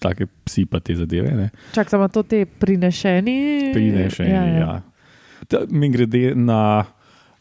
[0.01, 1.29] take psi, pa te zadeve.
[1.37, 1.47] Ne.
[1.75, 3.69] Čak, samo to te prinešeni.
[3.73, 4.31] Prinešeni.
[4.33, 4.57] Ja, ja.
[5.51, 5.59] Ja.
[5.69, 6.85] Mi grede na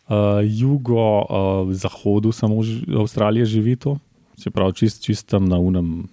[0.09, 3.96] uh, jugo-zahodu, samo ž- Avstralije živi to,
[4.37, 6.09] se pravi, čist, čist tam na unem.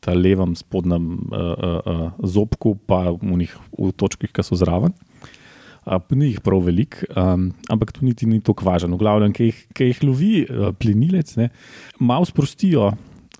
[0.00, 4.94] Ta levem spodnjem uh, uh, uh, zobku, pa v njih v točkah, ki so zraven.
[5.86, 8.98] Uh, ni jih prav veliko, um, ampak to niti ni tako važno.
[8.98, 11.48] V glavnem, ki jih, ki jih lovi uh, plenilec, ne,
[11.98, 12.90] malo sprostijo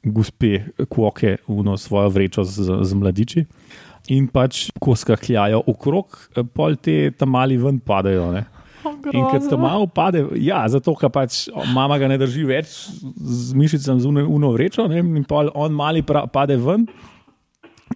[0.01, 3.45] gospe kvoke v no svojo vrečo z, z mladiči.
[4.17, 6.17] In pač, ko skakljajo okrog,
[6.57, 8.31] pol te tam mali ven padajo.
[8.33, 8.47] Ne?
[9.13, 13.57] In ker tam malo pade, ja, zato ker pač mama ga ne drži več z
[13.57, 16.89] mišicami, z uno, vrečo, ne, in pol on mali pra, pade ven.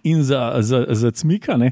[0.05, 1.71] In za, za, za cmika, ne,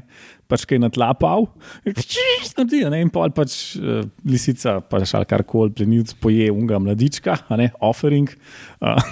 [0.50, 1.48] pač kaj na tla pal,
[1.86, 7.60] naredi, ne, in pol pač uh, lisica, pač ali karkoli, plenilc poje unga mladička, a
[7.60, 8.32] ne, offering.
[8.80, 9.00] Uh,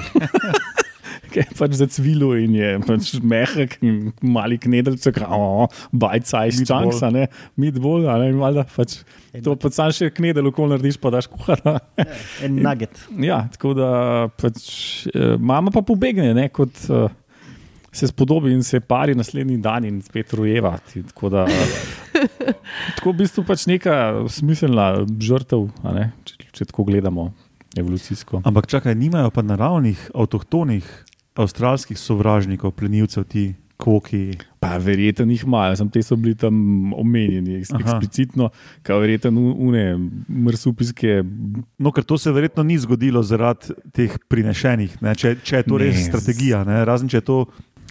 [1.33, 5.23] Ki je pač zacvilo in je pač mehak, in mali knedelček,
[5.93, 6.91] bite size Meatball.
[6.91, 7.27] chunks, a ne,
[7.61, 9.01] meatball, a ne, in valjda pač
[9.41, 11.79] to pač sam še knedel, ko narediš, pa daš kuhara.
[12.45, 13.01] En nugget.
[13.25, 13.89] Ja, tako da
[14.37, 14.67] pač,
[15.09, 17.09] eh, mama pa pobegne, ne, kot uh,
[17.93, 20.79] se spodobi in se pari naslednji dan in spet rojeva.
[20.95, 21.47] Tako da
[22.97, 27.31] tako v bistvu pač neka smiselna žrtev, a ne, če, če tako gledamo
[27.77, 28.43] evolucijsko.
[28.45, 30.87] Ampak čakaj, nimajo pa naravnih, avtohtonih,
[31.41, 33.53] avstralskih sovražnikov, plenilcev, ti
[33.83, 34.37] koki.
[34.63, 38.51] Pa verjetno jih imajo, sem te so bili tam omenjeni eks- eksplicitno,
[38.87, 39.85] kaj verjetno une
[40.29, 41.23] mrsupijske.
[41.83, 45.17] No, ker to se verjetno ni zgodilo zaradi teh prinešenih, ne?
[45.19, 46.85] če, če je to Ne, res strategija, ne?
[46.87, 47.39] razen če je to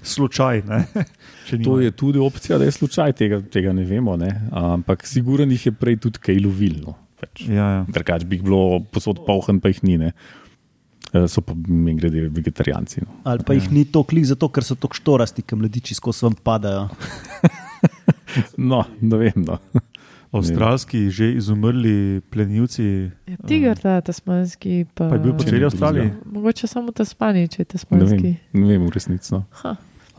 [0.02, 0.64] slučaj.
[0.68, 0.86] ne.
[1.66, 4.30] To je tudi opcija, da je slučaj, tega, tega ne vemo, ne?
[4.52, 6.94] ampak sigurno jih je prej tudi kaj lovilno.
[7.20, 7.42] Pač.
[7.50, 7.82] Ja, ja.
[7.88, 9.98] Drugač bi jih bilo posod polhen, pa jih ni.
[9.98, 10.14] Ne?
[11.14, 13.04] Eh, So pa mi grede vegetarijanci.
[13.04, 13.20] No.
[13.24, 16.38] Ali pa jih ni to klik zato, ker so tako štorasti, ki mladiči skozi vam
[16.40, 16.88] padajo.
[18.72, 19.44] no, ne vem.
[19.44, 19.60] No.
[20.32, 24.86] Avstralski že izumrli plenilci, Ja, tiger, ta tasmanski.
[24.96, 26.12] Pa, pa je bil po celi ne Avstraliji.
[26.26, 28.32] Mogoče samo tasmani, če je Ne tasmanski.
[28.56, 29.34] vem, ne vem v resnici.
[29.36, 29.44] No.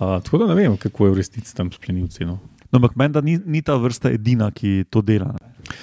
[0.03, 2.25] Uh, tako da ne vem, kako je v resnici tam s plenilci.
[2.27, 2.41] No.
[2.73, 5.35] No, ampak meni ni, ni ta vrsta edina, ki to dela,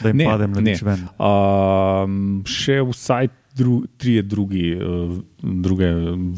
[0.02, 0.88] da jim Ne, pade mladič ne.
[0.90, 1.04] ven.
[1.22, 2.16] Um,
[2.50, 5.92] še vsaj dru, trije drugi, uh, druge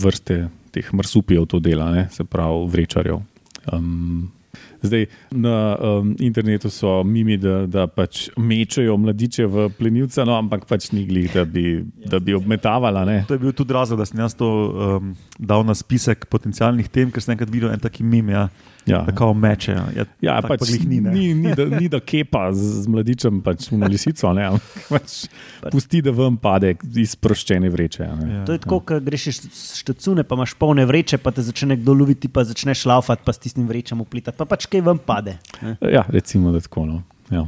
[0.03, 0.43] vrste
[0.75, 2.05] teh marsupijev to dela, ne?
[2.11, 3.23] se pravi vrečarjev.
[3.71, 4.29] Um,
[4.81, 10.65] Zdaj, na um, internetu so mimi, da, da pač mečejo mladiče v plenilce, no, ampak
[10.65, 13.05] pač ni glih, da bi, da bi obmetavala.
[13.05, 13.19] Ne?
[13.29, 17.11] To je bil tudi razlog, da sem jaz to um, dal na spisek potencialnih tem,
[17.13, 18.49] ker sem enkrat videl en taki mim, ja,
[18.85, 19.03] Ja.
[19.05, 19.71] da kao meče.
[19.71, 21.11] Ja, Ja, tak pač pa ni, ne.
[21.13, 25.27] ni, ni, da, ni da kepa z, z mladičem pač na lisico, ne, ampak pač
[25.69, 28.01] pusti, da vam pade iz sproščene vreče.
[28.01, 28.39] Ja.
[28.49, 29.27] To je tako, ko greš
[29.83, 33.43] štacune, pa imaš polne vreče, pa te začne nekdo loviti, pa začneš laufati, pa s
[33.45, 35.37] tistim vrečem uplitati, pa pač kaj vam pade.
[35.61, 35.75] Ne?
[35.89, 36.85] Ja, recimo, da tako.
[36.85, 37.01] No.
[37.29, 37.47] Ja.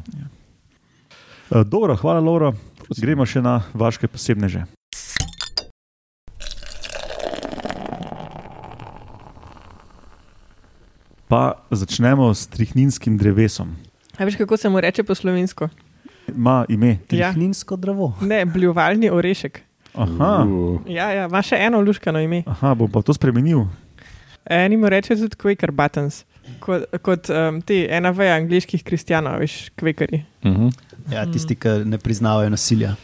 [1.49, 2.53] Uh, dobro, hvala, Laura.
[2.93, 4.65] Gremo še na vaše posebneže.
[11.27, 13.73] Pa začnemo s trihninskim drevesom.
[14.17, 15.69] A veš, kako se mu reče po slovensko?
[16.27, 16.97] Ima ime.
[17.09, 17.31] Ja.
[17.31, 18.13] Trihninsko drevo.
[18.21, 19.61] Ne, bljuvalni orešek.
[19.93, 22.43] Aha, Uh, Ja, ja, ima še eno luškano ime.
[22.47, 23.65] aha, bom pa to spremenil.
[24.45, 26.23] Eni mu reče tudi Quaker Buttons,
[26.63, 30.23] kot, kot um, ti ena veja angliških kristjanov, veš, kvekari.
[30.43, 30.71] uh -huh.
[31.11, 32.95] Ja, tisti, ki ne priznavajo nasilja.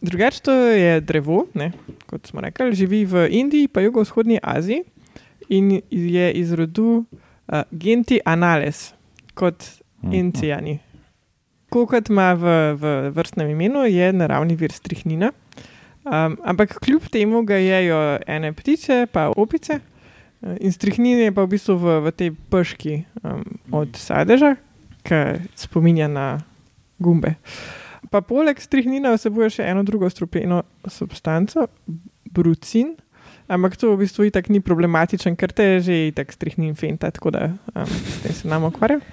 [0.00, 1.72] Drugače to je drevo, ne,
[2.06, 4.84] kot smo rekli, živi v Indiji, pa jugovzhodni Aziji
[5.48, 8.94] in je iz rodu uh, Genti Anales,
[9.34, 9.64] kot
[10.12, 10.78] Incijani.
[11.68, 15.32] Kot ima v, v vrstnem imenu, je naravni vir strihnina.
[16.04, 19.80] Um, ampak kljub temu ga jejo ene ptice, pa opice.
[20.42, 24.56] Eh, In strihnin je pa v bistvu v, v tej peški um, od sadeža,
[25.04, 26.40] ki spominja na
[27.00, 27.36] gumbe.
[28.08, 31.68] Pa poleg strihnina vsebuje še eno drugo strupeno substanco,
[32.32, 32.96] brucin,
[33.50, 37.34] ampak to v bistvu itak ni problematičen, ker te je že itak strihnin fenta, tako
[37.36, 39.04] da um, s tem se nam ukvarjam.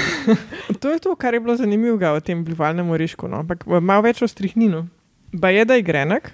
[0.80, 3.44] to je to, kar je bilo zanimivo o tem bljuvalnem orišku, no?
[3.44, 4.88] ampak malo več o strihninu.
[5.34, 6.32] Ba je, da je grenek,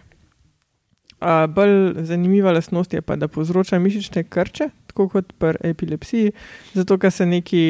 [1.20, 6.32] uh, bolj zanimiva lastnost je pa, da povzroča mišične krče, tako kot pri epilepsiji,
[6.74, 7.62] zato ker se neki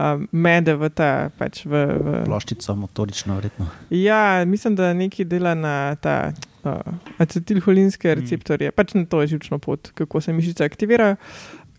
[0.00, 1.84] um, mede v ta pač v.
[2.00, 3.68] v Ploščica, motorična, verjetno.
[3.90, 6.80] Ja, mislim, da nekaj dela na ta uh,
[7.18, 8.78] acetilholinske receptorje, mm.
[8.78, 11.16] pač na to je živčno pot, kako se mišice aktivirajo.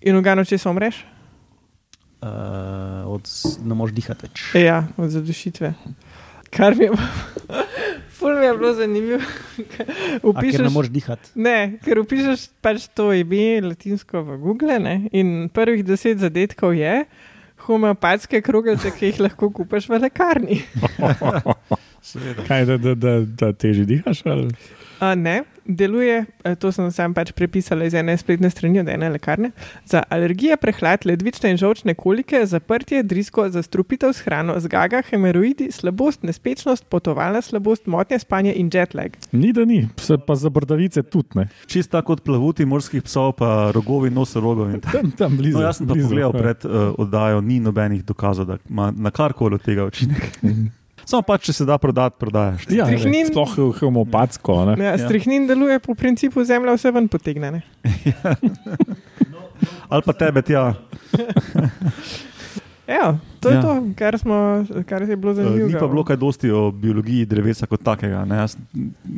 [0.05, 1.05] In ogano, če se umreš,
[2.25, 3.27] Uh, od,
[3.67, 4.43] ne moreš dihati več.
[4.57, 5.73] ja, od zadušitve.
[6.49, 6.91] Kar mi je,
[8.15, 9.19] ful mi je bilo zanimivo.
[9.19, 9.85] A, ker
[10.23, 11.31] Upišeš, ne moreš dihati.
[11.35, 17.03] ne, ker upišeš pač to ime latinsko v Google ne, in prvih deset zadetkov je
[17.65, 20.61] homeopatske kroglice, ki jih lahko kupiš v lekarni.
[22.47, 24.25] Kaj, da, da, da, da teži dihaš?
[24.25, 24.49] Ali?
[24.99, 29.09] A, ne, deluje, eh, to sem sam pač prepisala iz ene spletne strani od ene
[29.09, 29.51] lekarne,
[29.89, 36.23] za alergije, prehlad, ledvične in žolčne kolike, zaprtje, drisko, zastrupitev s hrano, zgaga, hemeroidi, slabost,
[36.23, 39.17] nespečnost, potovalna slabost, motnje spanja in jetlag.
[39.31, 41.47] Ni, da ni, Se pa za brdavice tudi ne.
[41.67, 44.69] Čist tako kot plavuti morskih psov, pa rogovi, nosorogov.
[44.69, 44.97] in tako.
[45.01, 45.57] Tam, tam blizu.
[45.57, 46.41] No, jaz sem pa blizu, pogledal ja.
[46.41, 50.31] pred uh, oddajo, ni nobenih dokazov, da ima na karkoli od tega učinek.
[51.05, 52.65] Samo pač, če se da prodati, prodajaš.
[52.67, 54.67] Ja, ne, Strihnin- sploh homopatsko.
[54.67, 54.81] Ne?
[54.81, 57.51] Ja, Strihnin deluje po principu zemlja vse ven potegne.
[57.51, 57.61] ne.
[59.87, 60.73] Ali pa tebe, tja.
[62.87, 63.55] Ja, to je Ja.
[63.55, 63.63] ja.
[63.63, 65.67] to, kar, smo, kar je bilo Uh, zanimivo.
[65.67, 68.25] ni pa bilo kaj dosti o biologiji drevesa kot takega.
[68.25, 68.37] Ne?
[68.37, 68.57] Jaz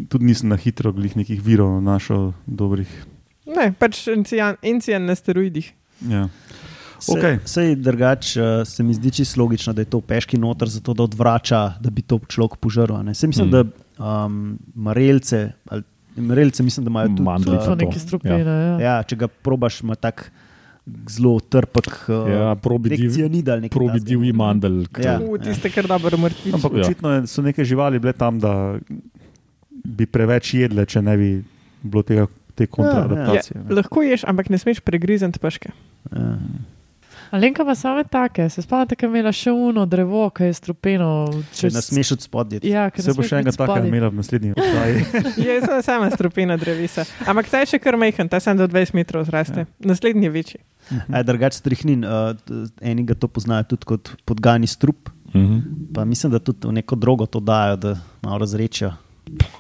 [0.08, 2.88] tudi nisem na hitro glih nekih virov našel dobrih.
[3.46, 5.74] Ne, pač encijan, encijan na steroidih.
[6.02, 6.30] Ja.
[7.00, 7.38] Se, Okej.
[7.46, 11.04] Sej drugače uh, se mi zdi čisto logično, da je to peški noter, zato da
[11.04, 12.98] odvrača, da bi to človek požrl.
[13.00, 13.14] ne.
[13.14, 13.52] Saj mislim, Mm.
[13.52, 13.62] da
[14.00, 14.40] um,
[14.76, 15.84] marelce, ali,
[16.18, 17.22] marelce mislim, da imajo tudi.
[17.22, 18.42] Mandlje Tudi so to, neki strupeni.
[18.42, 18.80] Ja.
[18.80, 20.32] Ja, če ga probaš, ima tak
[21.08, 21.88] zelo trpek.
[22.08, 23.70] Uh, Ja, probi div- nekaj.
[23.70, 24.86] Probi divji mandel.
[24.98, 25.20] Ja.
[25.20, 26.54] U, tiste, kar dobro mrtvi.
[26.54, 26.82] Ampak Ja.
[26.82, 28.80] očitno so neke živali bile tam, da
[29.86, 31.30] bi preveč jedle, če ne bi
[31.84, 33.58] bilo tega, te kontraadaptacije.
[33.60, 35.70] Ja, lahko ješ, ampak ne smeš pregrizati peške.
[36.10, 36.38] Ja.
[37.32, 41.10] Alenka pa same take, se spomnite, da je imela še uno drevo, ki je strupeno.
[41.54, 42.60] Če ne smeš od spodje.
[42.64, 43.88] Ja, Se bo še enega takega spodaj.
[43.88, 45.06] imela v naslednji oddaji.
[45.48, 47.06] Je samo sama strupena drevesa.
[47.26, 49.66] Ampak ta je še kar majhen, ta samo do 20 metrov zraste.
[49.66, 49.92] Ja.
[49.92, 50.60] Naslednji je večji.
[51.12, 52.32] A drugače strihnin, uh,
[52.82, 55.10] eni ga to poznajo tudi kot podgani strup.
[55.36, 55.92] Mhm.
[55.94, 58.94] Pa mislim, da tudi v neko drogo to dajo, da malo razrečijo.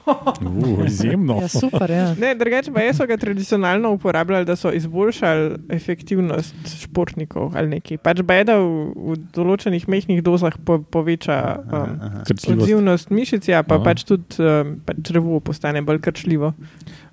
[0.08, 1.40] Uh, izjemno.
[1.42, 2.16] Ja, super, ja.
[2.20, 7.98] Ne, drugače pa so ga tradicionalno uporabljali, da so izboljšali efektivnost športnikov ali nekaj.
[7.98, 12.64] Pač beda v, v določenih mehkih dozah po, poveča um, Krčljivost.
[12.64, 13.84] odzivnost mišic, ja, pa Aha.
[13.90, 16.54] pač tudi um, pač drevo postane bolj krčljivo.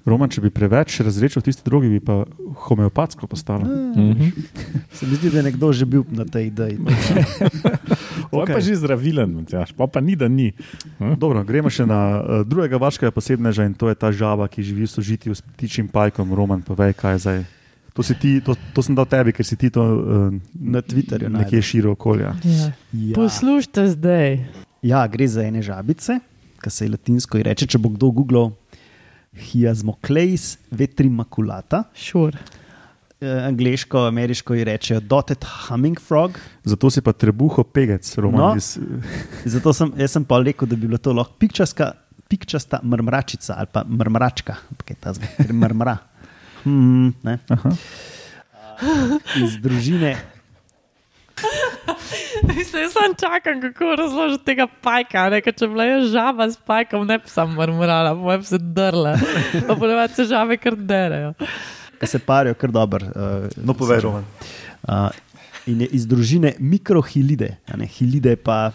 [0.04, 2.22] Roman, če bi preveč razrečil tisti drugi, bi pa
[2.66, 3.64] homeopatsko postalo.
[3.64, 4.28] Mhm.
[4.96, 6.78] Se mi zdi, da je nekdo že bil na tej ideji.
[8.34, 10.50] To je pa že zdravilen, Matjaž, pa pa ni, da ni.
[10.98, 14.88] Dobro, gremo še na uh, drugega vaškega posebneža in to je ta žaba, ki živi
[14.88, 16.34] v sožitju s ptičjim pajkom.
[16.34, 17.38] Roman, povej, kaj je zdaj
[17.94, 21.62] To, ti, to, to sem dal tebi, ker si ti to uh, Na Twitterju nekje
[21.62, 22.34] širo okolja.
[22.42, 22.74] Ja.
[22.90, 23.14] Ja.
[23.14, 24.42] Poslušajte zdaj.
[24.82, 26.18] Ja, gre za ene žabice,
[26.58, 28.50] ki se je latinsko in reče, če bo kdo googlal
[29.38, 31.84] Hiasmocleis vetrimaculata.
[31.94, 32.36] Šur.
[33.20, 36.38] Eh, Angliško, ameriško ji rečejo dotted humming frog.
[36.64, 38.40] Zato si pa trebuho pegec, roman.
[38.40, 38.56] No.
[38.56, 38.78] Iz,
[39.54, 41.92] Zato sem, sem pa rekel, da bi bila to lahko pikčaska,
[42.28, 45.96] pikčasta mrmračica ali pa mrmračka, kaj ta ker mrmra.
[46.64, 47.38] Hmm, ne.
[47.48, 47.74] aha.
[49.40, 50.16] Iz družine
[52.56, 55.28] Mislim, jaz sem čakal, kako razložiti tega pajka.
[55.30, 55.40] Ne?
[55.40, 58.58] Ker Če bi bila jaz žaba s pajkom, ne bi sam mrmrala, moje bi se
[58.58, 59.16] drla.
[59.66, 61.34] Pa ponovadi se žabe kar derejo.
[62.02, 63.06] se parijo kar dobro.
[63.06, 64.24] Uh, No, povej, roman.
[64.88, 65.08] Uh,
[65.66, 67.56] in je iz družine mikrohilide.
[67.72, 68.72] a ne, Hilide pa.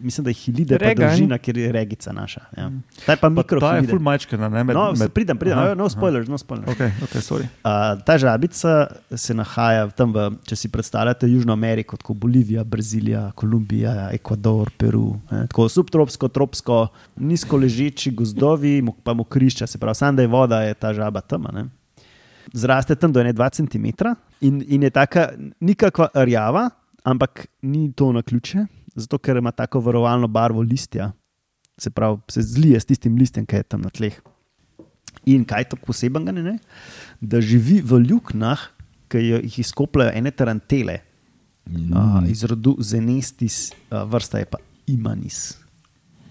[0.00, 2.40] Mislim, da je hilide pa Rega, družina, ker je regica naša.
[2.56, 2.70] Ja.
[3.06, 4.64] Ta je pa Pa ta je full majčkana, ne?
[4.64, 5.94] Med, No, med, pridem, pridem, Aha, Aha, no aha.
[5.94, 6.70] spoilers, no spoilers.
[6.70, 7.48] Ok, ok, sorry.
[7.64, 13.30] Uh, ta žabica se nahaja tam, v, če si predstavljate Južno Ameriko, kot Bolivija, Brazilija,
[13.34, 15.16] Kolumbija, Ekvador, Peru.
[15.30, 16.78] Ne, tako subtropsko, tropsko,
[17.16, 21.46] nizko ležeči gozdovi, pa mokrišča, se pravi, sam da je voda, je ta žaba tam.
[21.46, 21.66] a ne.
[22.52, 23.86] Zraste tam do 2 cm
[24.40, 25.28] in, in je taka
[25.60, 26.70] nikakva rjava,
[27.04, 28.66] ampak ni to na ključe,
[28.98, 31.12] zato ker ima tako varovalno barvo listja,
[31.78, 34.16] se pravi, se zlije s tistim listjem, ki je tam na tleh.
[35.30, 36.58] In kaj je tako posebnega, ne,
[37.20, 38.68] da živi v luknjah,
[39.08, 40.98] ki jih izkopljajo ene tarantele,
[41.68, 41.92] mm.
[41.92, 45.58] uh, iz rodu Zenestis, uh, vrsta je pa Imanis.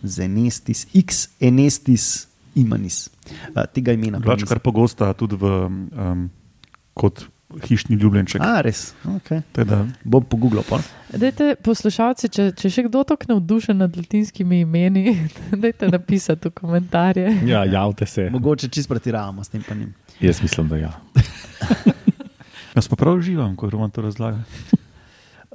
[0.03, 3.07] Zenestis, X Enestis Imanis.
[3.53, 4.19] Uh, tega imena.
[4.19, 6.29] pa Drugače, nisem- kar pogosta tudi v, um,
[6.93, 7.25] kot
[7.63, 8.41] hišni ljubljenček.
[8.43, 8.91] A, res.
[9.07, 9.41] Okay.
[9.55, 10.65] Teda, Bom pogooglal.
[10.67, 10.81] Pa.
[11.15, 15.15] Dajte, poslušalci, če, če še kdo tako navdušen nad latinskimi imeni,
[15.63, 17.29] dajte napisati v komentarje.
[17.47, 18.27] Ja, javite se.
[18.33, 19.63] Mogoče čist pretiravamo s tem.
[19.63, 19.93] pa njim.
[20.19, 20.91] Jaz mislim, da ja.
[22.75, 24.43] jaz pa prav uživam, ko roman to razlaga.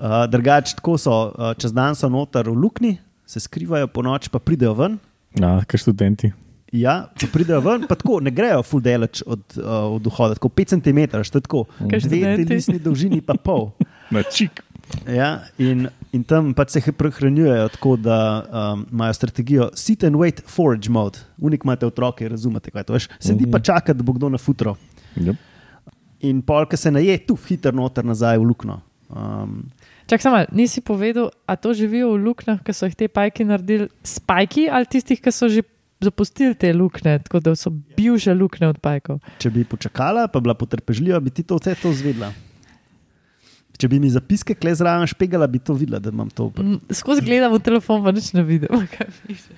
[0.03, 2.97] Uh, Drugače, tako so, uh, čez dan so noter v luknji,
[3.29, 4.97] se skrivajo, po noč pa pridejo ven.
[5.39, 6.33] ja Kaj študenti?
[6.73, 10.49] Ja, če pridejo ven, pa tako ne grejo full daleč od, uh, od vhoda, tako
[10.57, 11.65] 5 cm, što je tako.
[11.91, 13.75] Kaj Dve telesni dolžini pa pol.
[14.13, 14.63] Na čik.
[15.09, 20.41] Ja, in, in tam pač se prehranjujejo tako, da um, imajo strategijo sit and wait
[20.49, 21.21] forage mode.
[21.41, 23.07] Unik imate otroke, razumete, kaj to je.
[23.21, 24.77] Sedi pa čaka, da bo kdo na futro.
[25.17, 25.37] Yep.
[26.29, 28.79] In pol, ki se naje, tu hiter noter nazaj v luknjo.
[29.13, 29.67] Um,
[30.09, 33.91] Čak samo, nisi povedal, a to živijo v luknjah, ki so jih te pajki naredili
[34.05, 35.65] spajki ali tistih, ki so že
[36.03, 39.21] zapustili te luknje, tako da so bivše luknje od pajkov.
[39.39, 42.33] če bi počakala, pa bila potrpežljiva, bi ti to vse to zvedla.
[43.79, 46.51] Če bi mi zapiske kle zraven špegala, bi to videla, da imam to.
[46.93, 48.85] Skozi gledam v telefon, pa nič ne vidim.
[48.95, 49.57] kaj piše.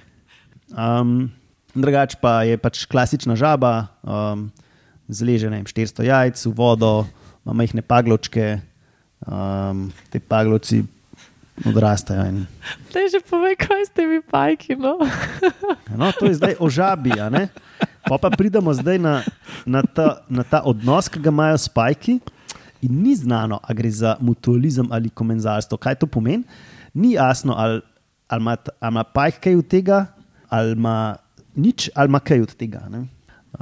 [0.73, 1.31] Um,
[1.75, 4.49] drugač pa je pač klasična žaba, um,
[5.11, 6.95] zleže ne vem, 400 jajc v vodo,
[7.45, 8.63] ima majhne pagločke,
[9.27, 10.85] um, te pagloci
[11.63, 12.27] odrastajo.
[12.27, 12.47] In,
[12.91, 14.75] Te že povej, kaj ste mi pajki.
[14.75, 14.99] No?
[15.99, 17.15] no, to je zdaj o žabi.
[17.15, 17.49] a ne?
[18.05, 19.23] Pa pa pridemo zdaj na,
[19.67, 22.19] na, ta, na ta odnos, ki ga imajo spajki.
[22.85, 25.79] In ni znano, ali gre za mutualizem ali komenzalstvo.
[25.79, 26.45] Kaj to pomeni?
[26.95, 27.81] Ni jasno, ali,
[28.29, 29.99] ali, ima, ali ima pajk kaj od tega,
[30.51, 31.17] ali ima
[31.57, 32.85] nič, ali ima kaj od tega.
[32.91, 33.07] ne.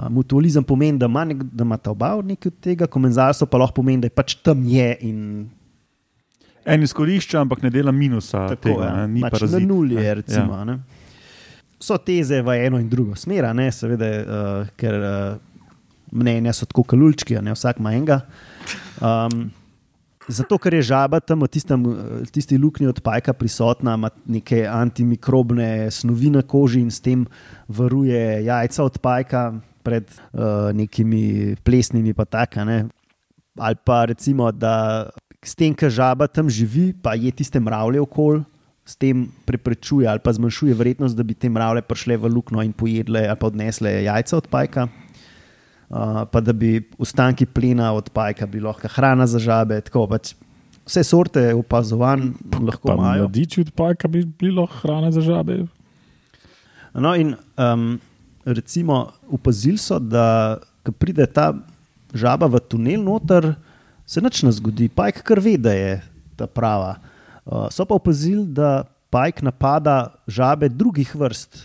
[0.09, 3.79] Mutualizem pomeni, da ima, nek, da ima ta oba nekaj od tega, komenzalstvo pa lahko
[3.79, 5.19] pomeni, da je pač tam je in
[6.65, 8.47] En izkorišča, ampak ne dela minusa.
[8.49, 8.97] tako tega, ja.
[8.97, 10.05] ne, ni pač na parazit, nuli ne.
[10.05, 10.15] je.
[10.21, 10.77] Recimo, ja.
[11.83, 15.41] So teze v eno in drugo smer, ne, seveda, uh, ker uh,
[16.15, 18.21] mnenja so tako kalulčki, ne vsak ima enega.
[19.03, 19.49] Um,
[20.31, 24.63] zato, ker je žaba tam v tistem, eh, tisti luknji od pajka prisotna, ima neke
[24.69, 27.27] antimikrobne snovi na koži in s tem
[27.67, 29.43] varuje jajca od pajka
[29.83, 32.65] pred uh, nekimi plesnimi pa taka.
[32.65, 32.85] Ne.
[33.59, 35.11] Ali pa recimo, da
[35.43, 38.45] s tem, ker žaba tam živi, pa je tiste mravlje okoli,
[38.87, 42.73] s tem preprečuje ali pa zmanjšuje verjetnost, da bi te mravlje prišle v luknjo in
[42.75, 44.89] pojedle ali pa odnesle jajca od pajka.
[45.93, 49.77] Uh, pa da bi ostanki plena od pajka bili lahko hrana za žabe.
[49.85, 50.33] Tako, pač
[50.89, 53.27] vse sorte opazovanj lahko Pa imajo.
[53.27, 55.67] mladiči od pajka bi bilo hrana za žabe.
[56.95, 58.01] No, in um,
[58.45, 61.53] recimo opazili so, da ko pride ta
[62.15, 63.55] žaba v tunel noter,
[64.07, 66.01] se nič ne zgodi, pajk kar ve, da je
[66.37, 66.97] ta prava.
[67.45, 71.59] Uh, so pa opazili, da pajk napada žabe drugih vrst.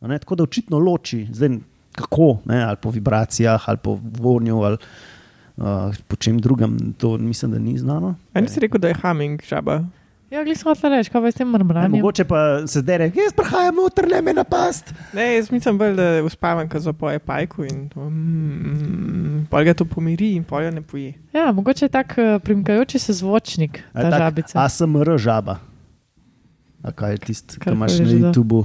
[0.00, 1.58] Ne, tako da očitno loči, zdaj
[1.98, 4.78] kako, ne, ali po vibracijah, ali po vonju, ali
[5.56, 8.14] uh, po čem drugem, to mislim, da ni znano.
[8.32, 9.82] A nisi rekel, da je humming žaba?
[10.30, 11.92] Ja, glej, smo hotel reči, kaj pa s tem Ne, mrmranjem.
[11.96, 14.92] mogoče pa se zdaj reče, jaz prihajam noter, ne me napast.
[15.16, 19.84] Ne, jaz mislim bolj, da uspavam, ko zapoje pajku in to, mm, pol ga to
[19.88, 21.14] pomiri in pol ga ne poje.
[21.32, 24.64] Ja, mogoče je tak uh, primkajoči se zvočnik, A ta tak žabica.
[24.64, 25.58] ASMR žaba.
[26.82, 28.06] A kaj je tisti, ki Karkoli imaš na.
[28.06, 28.64] YouTubu?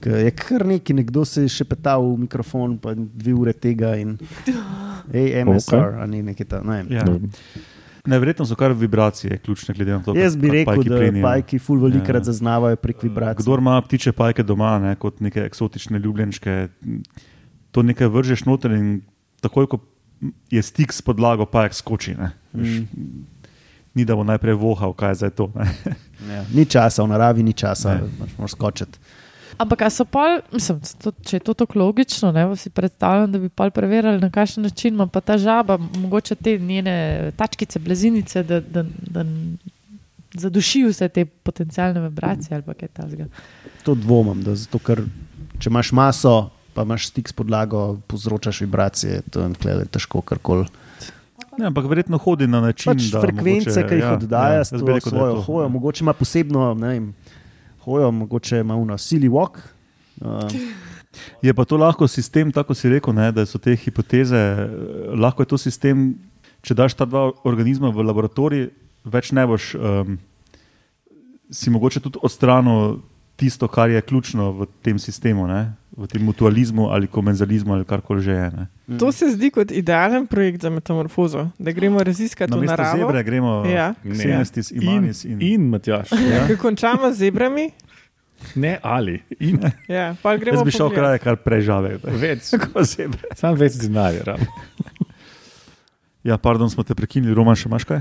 [0.00, 3.96] Ke Je kar neki, nekdo se je še petal v mikrofon, pa dve ure tega
[3.96, 4.18] in
[5.14, 6.02] hey, MSR, okay.
[6.04, 6.60] ali nekaj ta.
[6.62, 6.84] Ne.
[6.84, 7.32] vem.
[7.98, 8.02] Ja.
[8.08, 11.22] Neverjetno so kar vibracije ključne, glede na to, Jaz bi rekel, pajki da plenijo.
[11.24, 12.24] pajki ful velikrat Ja.
[12.24, 13.42] zaznavajo prek vibracij.
[13.42, 16.68] Kdor ima ptiče pajke doma, ne, kot neke eksotične ljubljenčke,
[17.70, 19.00] to nekaj vržeš noter in
[19.40, 19.78] takoj, ko
[20.50, 22.14] je stik s podlago, pajek skoči.
[22.14, 22.80] Ne, veš.
[23.94, 25.50] Ni da bo najprej vohal, kaj je zdaj to.
[25.54, 25.66] Ne.
[26.28, 26.44] Ja.
[26.50, 28.00] Ni časa, v naravi ni časa, Ne.
[28.18, 28.98] da moraš skočiti.
[29.58, 33.40] Ampak, a so pol, mislim, to, če je to tako logično, ne, si predstavljam, da
[33.42, 38.44] bi pol preverjali, na kakšen način ima pa ta žaba, mogoče te njene tačkice, blazinice,
[38.46, 39.24] da, da, da
[40.38, 43.26] zaduši vse te potencijalne vibracije ali pa kaj takega.
[43.82, 45.02] To dvomim, da zato, ker
[45.58, 46.36] če imaš maso,
[46.74, 50.68] pa imaš stik s podlago, povzročaš vibracije, to je tle težko karkoli.
[51.58, 54.64] Ne, ampak verjetno hodi na način, Pač da frekvence, mogoče, ki jih ja, oddaja, ja,
[54.70, 55.68] da je svojo to, hojo, ja.
[55.74, 57.08] mogoče ima posebno, ne vem,
[57.88, 59.58] hojo, mogoče ima uno silly walk.
[60.20, 60.50] Uh,
[61.42, 64.68] Je pa to lahko sistem, tako si rekel, ne, da so te hipoteze, eh,
[65.16, 66.12] lahko je to sistem,
[66.62, 68.68] če daš ta dva organizma v laboratorij,
[69.08, 70.18] več ne boš, um,
[71.50, 72.98] si mogoče tudi odstranil
[73.38, 78.22] tisto, kar je ključno v tem sistemu, ne, v tem mutualizmu ali komenzalizmu ali karkoli
[78.22, 78.50] že je.
[78.50, 78.64] Ne.
[78.98, 82.98] To se zdi kot idealen projekt za metamorfozo, da gremo raziskati Na naravo.
[82.98, 83.94] zebre gremo Ja.
[84.04, 86.12] Xenestis, In, Imanis in, in in Matjaš.
[86.12, 86.46] Ja.
[86.46, 87.70] Ko končamo z zebrami,
[88.54, 89.18] Ne ali.
[89.40, 90.56] In ja, pa gremo.
[90.56, 91.18] Jaz bi šel pogledat.
[91.18, 91.98] kraj, kar prežave.
[91.98, 92.54] več.
[93.34, 94.38] Sam več denarja.
[96.22, 98.00] Ja, pardon, smo te prekinili, Roman, še imaš kaj?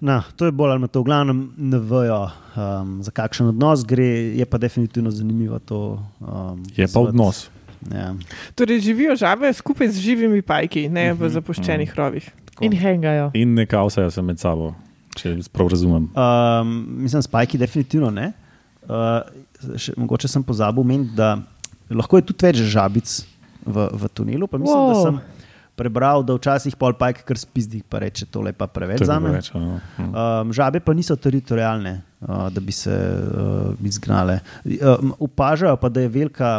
[0.00, 2.20] No, to je bolj ali manj to, v glavnem ne vejo,
[2.54, 5.80] um, za kakšen odnos gre, je pa definitivno zanimivo to.
[6.20, 7.08] Um, Je pa pozvati.
[7.08, 7.48] odnos.
[7.90, 8.14] Ja.
[8.54, 11.18] Torej, živijo žabe skupaj z živimi pajki, ne Mhm.
[11.18, 12.30] v zapuščenih rovih.
[12.46, 12.64] Tako.
[12.64, 13.30] In hengajo.
[13.34, 14.74] In ne kausajo se med sabo,
[15.16, 16.08] če prav razumem.
[16.12, 18.32] Um, mislim, spajki definitivno ne.
[18.82, 19.20] Uh,
[19.76, 21.38] še, mogoče sem pozabil omeniti, da
[21.90, 23.08] lahko je tudi več žabic
[23.66, 24.46] v, v tunelu.
[24.46, 24.88] Pa mislim, wow.
[24.88, 25.20] da sem
[25.80, 29.32] prebral, da včasih pol pajk kar spizdi, pa reče, tole pa preveč za me.
[29.38, 29.78] več, no.
[29.96, 30.10] Hm.
[30.12, 31.94] Um, žabe pa niso teritorijalne,
[32.26, 34.40] uh, da bi se uh, izgnale.
[34.66, 36.58] Um, opažajo pa, da je velika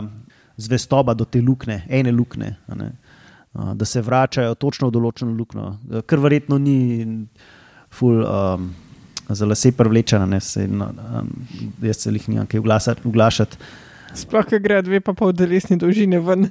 [0.61, 2.91] zvestoba do te luknje, ene luknje, a ne,
[3.53, 5.75] uh, da se vračajo točno v določeno luknjo,
[6.09, 6.79] kar verjetno ni
[7.89, 8.23] ful.
[8.25, 8.71] Um,
[9.31, 11.29] Za lase privlečena, ne se, no, um,
[11.85, 12.59] jaz se jih nimam kaj
[13.05, 13.59] vglašati.
[14.17, 16.49] Sploh, ker gre dve pa pol delesni dolžine ven.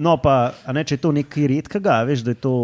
[0.00, 2.54] No, pa a ne, če je to nekaj redkega, veš, da je to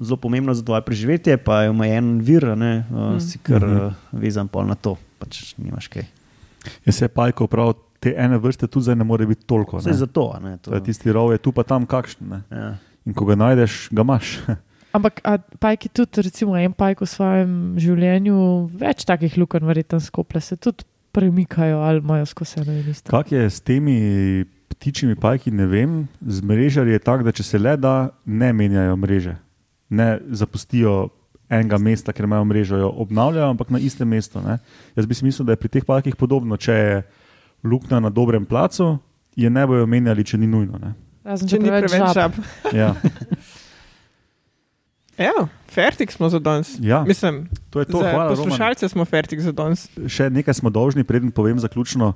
[0.00, 3.96] zelo pomembno za tvoje preživetje, pa je omejen vir, a ne, uh, si kar uh,
[4.12, 6.04] vezan pol na to, pač nimaš kaj.
[6.84, 9.80] Jaz se je pajko prav, te ene vrste tudi zdaj ne more biti toliko.
[9.80, 9.96] Vse Ne.
[9.96, 12.28] zato, a ne, to, To je tisti rov, je tu pa tam kakšen.
[12.28, 12.42] Ne.
[12.52, 12.76] ja.
[13.08, 14.38] In ko ga najdeš, ga imaš.
[14.96, 15.20] Ampak
[15.58, 18.36] pajki tudi, recimo en pajk v svojem življenju,
[18.76, 23.10] več takih lukenj verjetno skople, se tudi premikajo ali imajo skozi eno in isto.
[23.10, 24.44] Kak je s temi
[24.78, 25.94] ptičjimi pajki, ne vem.
[26.22, 29.34] Z mrežarji je tako, da če se le da, ne menjajo mreže.
[29.90, 31.08] Ne zapustijo
[31.50, 34.40] enega mesta, ker imajo mrežo, jo obnavljajo, ampak na istem mestu.
[34.44, 34.58] Ne.
[34.96, 36.56] Jaz bi si mislil, da je pri teh pajkih podobno.
[36.60, 36.98] Če je
[37.64, 38.98] luknja na dobrem placu,
[39.36, 40.78] je ne bojo menjali, če ni nujno.
[40.78, 40.92] Ne.
[41.24, 42.14] Razen Če ni preveč žab.
[42.14, 42.76] žab.
[42.76, 42.92] Ja.
[45.18, 46.76] Ja, fertik smo za danes.
[46.78, 47.98] Ja, Mislim, to je to.
[47.98, 48.36] Hvala, Roman.
[48.36, 49.88] poslušalce smo fertik za danes.
[50.06, 52.12] Še nekaj smo dolžni, preden povem zaključno.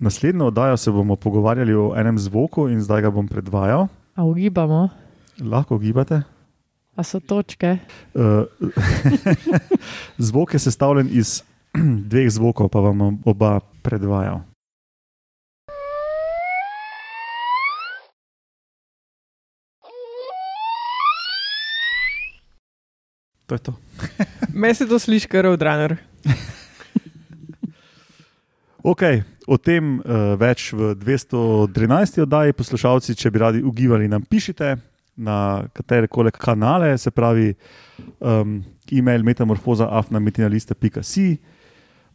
[0.00, 3.86] Naslednjo oddajo se bomo pogovarjali o enem zvoku in zdaj ga bom predvajal.
[4.14, 4.88] A ugibamo,
[5.40, 6.22] Lahko gibate.
[6.96, 7.78] a so točke.
[8.14, 8.44] Uh,
[10.18, 11.42] zvok je sestavljen iz
[12.10, 14.40] dveh zvokov, pa vam oba predvajal.
[23.46, 23.74] To je to.
[24.60, 25.96] Me se to sliši, kar je odraner.
[28.82, 29.02] Ok,
[29.44, 32.22] o tem uh, več v 213.
[32.24, 32.56] oddaji.
[32.56, 34.78] Poslušalci, če bi radi ugibali, nam pišite
[35.20, 37.52] na katere koli kanale, se pravi
[38.24, 41.36] um, e-mail metamorfoza afnametinaliste.com.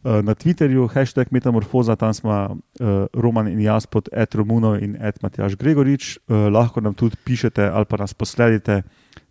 [0.06, 4.98] Uh, na Twitterju, hashtag metamorfoza, tam smo uh, Roman in jaz pod Ed Romuno in
[4.98, 6.18] Ed Matjaš Gregorič.
[6.26, 8.82] Uh, lahko nam tudi pišete ali pa nas posledite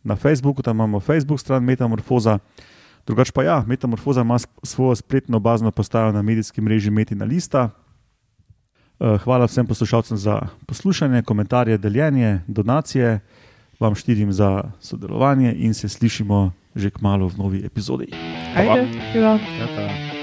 [0.03, 2.39] na Facebooku, tam imamo Facebook stran Metamorfoza.
[3.07, 7.71] Drugač pa ja, Metamorfoza ima svojo spletno bazno postajo na medijski mreži Metina Lista.
[9.01, 13.21] Eh, Hvala vsem poslušalcem za poslušanje, komentarje, deljenje, donacije,
[13.81, 18.11] vam štirim za sodelovanje in se slišimo že k malu v novi epizodi.
[18.57, 19.39] Ajde, ja.
[19.39, 20.14] Ja, ta.